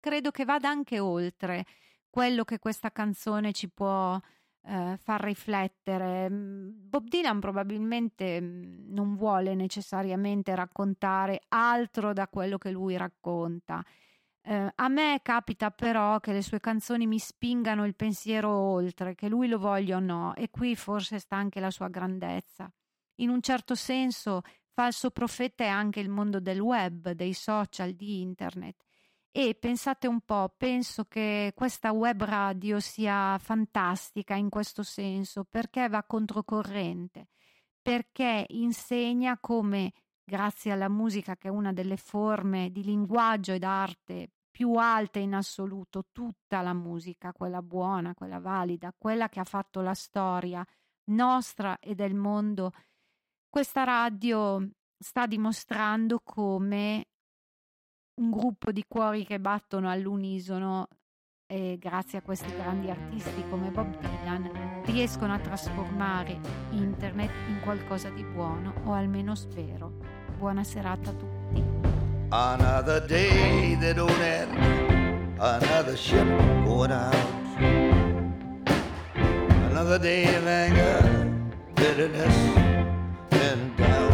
credo 0.00 0.30
che 0.30 0.44
vada 0.44 0.68
anche 0.68 0.98
oltre 0.98 1.64
quello 2.10 2.44
che 2.44 2.58
questa 2.58 2.90
canzone 2.90 3.52
ci 3.52 3.68
può 3.68 4.18
eh, 4.66 4.96
far 4.98 5.20
riflettere. 5.22 6.30
Mm, 6.30 6.88
Bob 6.88 7.08
Dylan 7.08 7.40
probabilmente 7.40 8.40
mm, 8.40 8.92
non 8.92 9.16
vuole 9.16 9.54
necessariamente 9.54 10.54
raccontare 10.54 11.40
altro 11.48 12.12
da 12.12 12.28
quello 12.28 12.58
che 12.58 12.70
lui 12.70 12.96
racconta. 12.96 13.84
Eh, 14.46 14.72
a 14.74 14.88
me 14.88 15.20
capita 15.22 15.70
però 15.70 16.20
che 16.20 16.32
le 16.32 16.42
sue 16.42 16.60
canzoni 16.60 17.06
mi 17.06 17.18
spingano 17.18 17.86
il 17.86 17.94
pensiero 17.94 18.50
oltre, 18.50 19.14
che 19.14 19.28
lui 19.28 19.48
lo 19.48 19.58
voglia 19.58 19.96
o 19.96 20.00
no, 20.00 20.34
e 20.34 20.50
qui 20.50 20.76
forse 20.76 21.18
sta 21.18 21.36
anche 21.36 21.60
la 21.60 21.70
sua 21.70 21.88
grandezza. 21.88 22.70
In 23.16 23.30
un 23.30 23.40
certo 23.40 23.74
senso, 23.74 24.42
falso 24.74 25.10
profeta 25.10 25.64
è 25.64 25.68
anche 25.68 26.00
il 26.00 26.10
mondo 26.10 26.40
del 26.40 26.60
web, 26.60 27.12
dei 27.12 27.32
social, 27.32 27.92
di 27.92 28.20
internet. 28.20 28.76
E 29.30 29.54
pensate 29.54 30.06
un 30.06 30.20
po', 30.20 30.54
penso 30.56 31.04
che 31.06 31.52
questa 31.54 31.92
web 31.92 32.22
radio 32.22 32.80
sia 32.80 33.38
fantastica 33.38 34.34
in 34.34 34.50
questo 34.50 34.82
senso 34.82 35.44
perché 35.44 35.88
va 35.88 36.04
controcorrente, 36.04 37.28
perché 37.80 38.44
insegna 38.50 39.38
come, 39.40 39.92
grazie 40.22 40.70
alla 40.70 40.88
musica 40.88 41.36
che 41.36 41.48
è 41.48 41.50
una 41.50 41.72
delle 41.72 41.96
forme 41.96 42.70
di 42.70 42.84
linguaggio 42.84 43.52
ed 43.52 43.64
arte 43.64 44.33
più 44.54 44.74
alte 44.74 45.18
in 45.18 45.34
assoluto, 45.34 46.06
tutta 46.12 46.60
la 46.60 46.74
musica, 46.74 47.32
quella 47.32 47.60
buona, 47.60 48.14
quella 48.14 48.38
valida, 48.38 48.94
quella 48.96 49.28
che 49.28 49.40
ha 49.40 49.44
fatto 49.44 49.80
la 49.80 49.94
storia 49.94 50.64
nostra 51.06 51.80
e 51.80 51.96
del 51.96 52.14
mondo, 52.14 52.70
questa 53.50 53.82
radio 53.82 54.64
sta 54.96 55.26
dimostrando 55.26 56.20
come 56.22 57.06
un 58.20 58.30
gruppo 58.30 58.70
di 58.70 58.84
cuori 58.86 59.26
che 59.26 59.40
battono 59.40 59.90
all'unisono 59.90 60.86
e 61.46 61.76
grazie 61.76 62.18
a 62.18 62.22
questi 62.22 62.54
grandi 62.54 62.90
artisti 62.90 63.42
come 63.50 63.72
Bob 63.72 63.98
Dylan 63.98 64.82
riescono 64.84 65.32
a 65.34 65.40
trasformare 65.40 66.38
internet 66.70 67.32
in 67.48 67.60
qualcosa 67.64 68.08
di 68.08 68.22
buono 68.22 68.72
o 68.84 68.92
almeno 68.92 69.34
spero. 69.34 69.98
Buona 70.38 70.62
serata 70.62 71.10
a 71.10 71.14
tutti. 71.14 71.83
Another 72.36 72.98
day 72.98 73.76
that 73.76 73.94
don't 73.94 74.10
end, 74.10 75.38
another 75.38 75.96
ship 75.96 76.26
going 76.64 76.90
out. 76.90 77.14
Another 79.70 80.00
day 80.00 80.34
of 80.34 80.44
anger, 80.44 81.32
bitterness, 81.76 82.36
and 83.30 83.76
doubt. 83.76 84.12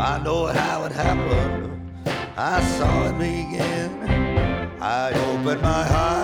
I 0.00 0.22
know 0.24 0.46
how 0.46 0.84
it 0.86 0.92
happened. 0.92 1.92
I 2.34 2.62
saw 2.78 3.08
it 3.10 3.18
begin. 3.18 4.80
I 4.80 5.12
opened 5.28 5.60
my 5.60 5.84
heart 5.84 6.17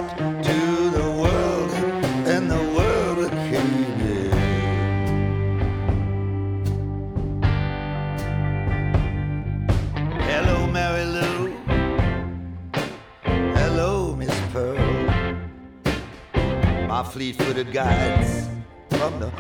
My 17.15 17.19
fleet-footed 17.19 17.73
guides 17.73 18.49
from 18.91 19.21
the 19.21 19.31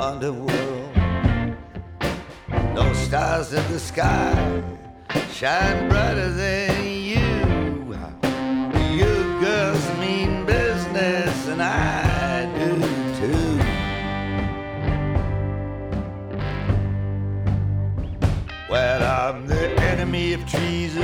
underworld. 0.00 0.94
No 2.76 2.92
stars 2.92 3.52
in 3.52 3.72
the 3.72 3.80
sky 3.80 4.62
shine 5.32 5.88
brighter 5.88 6.30
than 6.30 6.84
you. 6.84 7.96
You 8.96 9.40
girls 9.40 9.98
mean 9.98 10.46
business, 10.46 11.48
and 11.48 11.60
I 11.60 12.46
do 12.56 12.80
too. 13.18 13.58
Well, 18.70 19.02
I'm 19.02 19.48
the 19.48 19.72
enemy 19.90 20.34
of 20.34 20.46
treason, 20.48 21.02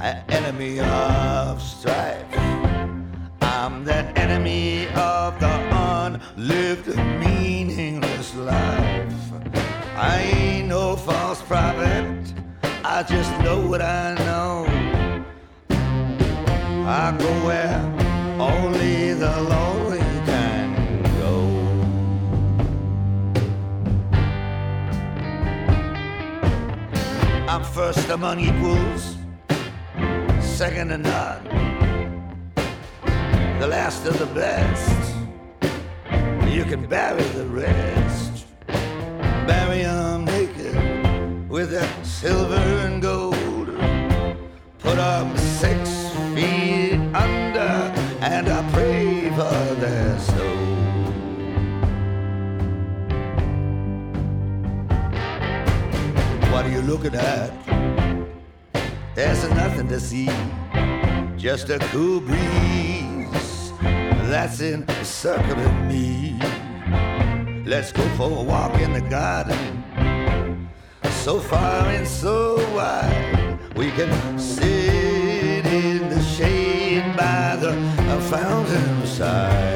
an 0.00 0.24
enemy 0.28 0.80
of 0.80 1.62
strife. 1.62 2.35
I'm 3.58 3.84
the 3.84 4.04
enemy 4.20 4.86
of 4.88 5.40
the 5.40 5.48
unlived, 5.72 6.94
meaningless 6.94 8.34
life. 8.34 9.32
I 9.96 10.18
ain't 10.20 10.68
no 10.68 10.94
false 10.94 11.40
prophet. 11.40 12.34
I 12.84 13.02
just 13.02 13.30
know 13.40 13.66
what 13.66 13.80
I 13.80 14.14
know. 14.26 14.66
I 16.86 17.16
go 17.18 17.30
where 17.46 17.80
only 18.38 19.14
the 19.14 19.40
lonely 19.40 20.04
can 20.26 21.02
go. 21.18 21.34
I'm 27.48 27.64
first 27.64 28.10
among 28.10 28.38
equals, 28.38 29.16
second 30.40 30.88
to 30.90 30.98
none, 30.98 31.55
the 33.66 33.70
last 33.70 34.06
of 34.06 34.16
the 34.20 34.26
best. 34.26 35.16
You 36.56 36.64
can 36.64 36.86
bury 36.86 37.26
the 37.40 37.46
rest, 37.46 38.46
bury 39.50 39.80
'em 39.82 40.24
naked 40.24 40.76
with 41.48 41.70
that 41.72 41.92
silver 42.04 42.66
and 42.86 43.02
gold. 43.02 43.68
Put 44.78 44.96
them 44.96 45.36
six 45.36 45.80
feet 46.34 47.00
under, 47.26 47.74
and 48.20 48.48
I 48.48 48.60
pray 48.74 49.30
for 49.38 49.58
their 49.84 50.16
soul. 50.30 50.66
What 56.52 56.62
are 56.66 56.74
you 56.76 56.82
looking 56.82 57.16
at? 57.16 57.50
There's 59.16 59.42
nothing 59.62 59.88
to 59.88 59.98
see, 59.98 60.30
just 61.36 61.68
a 61.68 61.78
cool 61.90 62.20
breeze 62.20 62.95
that's 64.30 64.60
encircling 64.60 65.88
me. 65.88 66.38
Let's 67.64 67.92
go 67.92 68.02
for 68.16 68.30
a 68.30 68.42
walk 68.42 68.74
in 68.80 68.92
the 68.92 69.00
garden 69.00 70.68
so 71.26 71.40
far 71.40 71.88
and 71.88 72.06
so 72.06 72.56
wide. 72.74 73.58
We 73.76 73.90
can 73.90 74.38
sit 74.38 75.66
in 75.66 76.08
the 76.08 76.22
shade 76.22 77.16
by 77.16 77.56
the 77.56 77.74
fountain 78.30 79.06
side. 79.06 79.75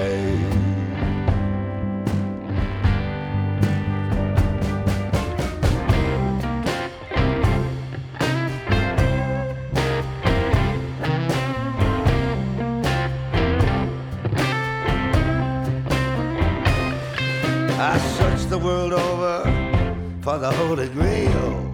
The 18.50 18.58
world 18.58 18.92
over 18.92 19.44
for 20.22 20.36
the 20.38 20.50
Holy 20.50 20.88
Grail. 20.88 21.72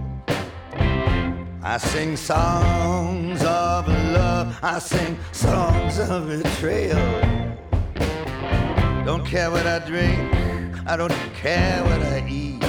I 1.62 1.78
sing 1.78 2.18
songs 2.18 3.40
of 3.40 3.88
love, 3.88 4.58
I 4.62 4.78
sing 4.78 5.16
songs 5.32 5.98
of 5.98 6.28
betrayal. 6.28 7.00
Don't 9.06 9.24
care 9.24 9.50
what 9.50 9.66
I 9.66 9.78
drink, 9.78 10.18
I 10.86 10.98
don't 10.98 11.14
care 11.34 11.82
what 11.82 12.02
I 12.02 12.22
eat. 12.28 12.62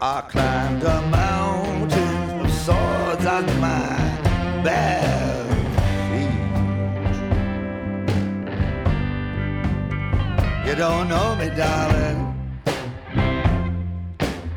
I 0.00 0.20
climbed 0.28 0.82
a 0.82 1.00
mountain 1.02 2.40
of 2.40 2.50
swords 2.50 3.24
on 3.26 3.46
my 3.60 3.96
bare 4.64 5.46
feet. 6.10 6.40
You 10.68 10.74
don't 10.74 11.08
know 11.08 11.36
me, 11.36 11.48
darling 11.50 12.27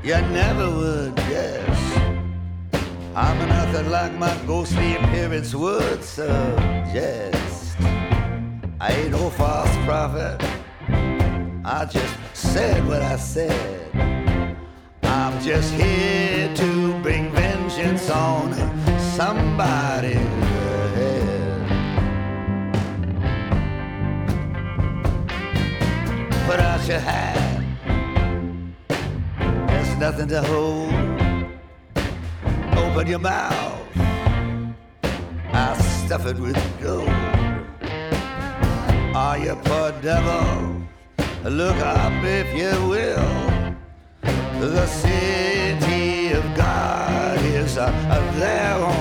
you 0.03 0.15
never 0.15 0.67
would 0.67 1.15
guess. 1.15 1.97
I'm 3.15 3.37
nothing 3.47 3.91
like 3.91 4.13
my 4.13 4.35
ghostly 4.47 4.95
appearance 4.95 5.53
would 5.53 6.03
suggest. 6.03 7.75
I 8.79 8.93
ain't 8.93 9.11
no 9.11 9.29
false 9.29 9.75
prophet. 9.85 10.41
I 11.63 11.85
just 11.85 12.15
said 12.33 12.83
what 12.87 13.03
I 13.03 13.15
said. 13.17 14.57
I'm 15.03 15.39
just 15.39 15.71
here 15.73 16.51
to 16.55 16.99
bring 17.01 17.31
vengeance 17.31 18.09
on 18.09 18.53
somebody's 18.97 20.15
head. 20.95 21.67
Put 26.47 26.59
out 26.59 26.87
your 26.87 26.99
hat 26.99 27.30
nothing 30.01 30.27
to 30.27 30.41
hold. 30.41 30.91
Open 32.75 33.05
your 33.05 33.19
mouth. 33.19 33.87
I 35.53 35.77
stuff 35.77 36.25
it 36.25 36.39
with 36.39 36.57
gold. 36.81 37.07
Are 39.15 39.37
you 39.37 39.55
poor 39.63 39.91
devil? 40.01 40.81
Look 41.43 41.75
up 41.75 42.13
if 42.23 42.47
you 42.61 42.73
will. 42.89 43.29
The 44.59 44.87
city 44.87 46.31
of 46.31 46.45
God 46.55 47.37
is 47.45 47.77
uh, 47.77 47.91
there 48.39 49.00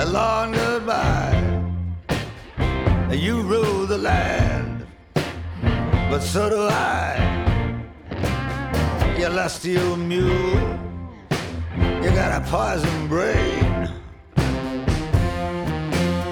Hello 0.00 0.12
long 0.12 0.52
goodbye. 0.52 1.62
You 3.12 3.42
rule 3.42 3.84
the 3.84 3.98
land, 3.98 4.86
but 6.10 6.20
so 6.20 6.48
do 6.48 6.62
I. 6.70 7.18
You 9.18 9.28
lusty 9.28 9.76
old 9.76 9.98
mule, 9.98 10.78
you 12.02 12.10
got 12.12 12.30
a 12.40 12.42
poison 12.48 13.08
brain. 13.08 13.90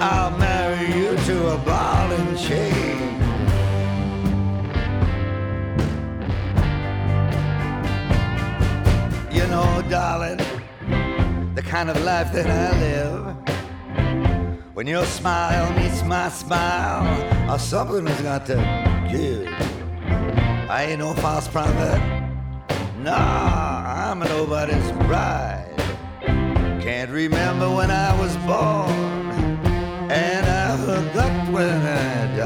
I'll 0.01 0.35
marry 0.39 0.87
you 0.99 1.15
to 1.27 1.35
a 1.53 1.57
ball 1.59 2.11
and 2.11 2.39
chain. 2.39 2.97
You 9.31 9.45
know, 9.45 9.83
darling, 9.87 10.41
the 11.53 11.61
kind 11.61 11.91
of 11.91 12.03
life 12.03 12.33
that 12.33 12.47
I 12.47 12.79
live. 12.79 13.38
When 14.79 14.87
your 14.87 15.05
smile 15.07 15.73
meets 15.73 16.03
my 16.05 16.29
smile, 16.29 17.51
or 17.51 17.59
something 17.59 18.07
has 18.07 18.21
got 18.21 18.45
to 18.45 18.55
give. 19.11 19.45
I 20.69 20.85
ain't 20.87 20.99
no 20.99 21.13
false 21.15 21.49
prophet. 21.49 21.99
Nah, 22.99 24.09
I'm 24.09 24.19
nobody's 24.19 24.89
bride. 25.05 25.75
Can't 26.81 27.11
remember 27.11 27.69
when 27.69 27.91
I 27.91 28.17
was 28.21 28.33
born, 28.47 29.59
and 30.09 30.45
I 30.47 30.77
forgot 30.77 31.51
when 31.51 31.75
I 31.85 32.37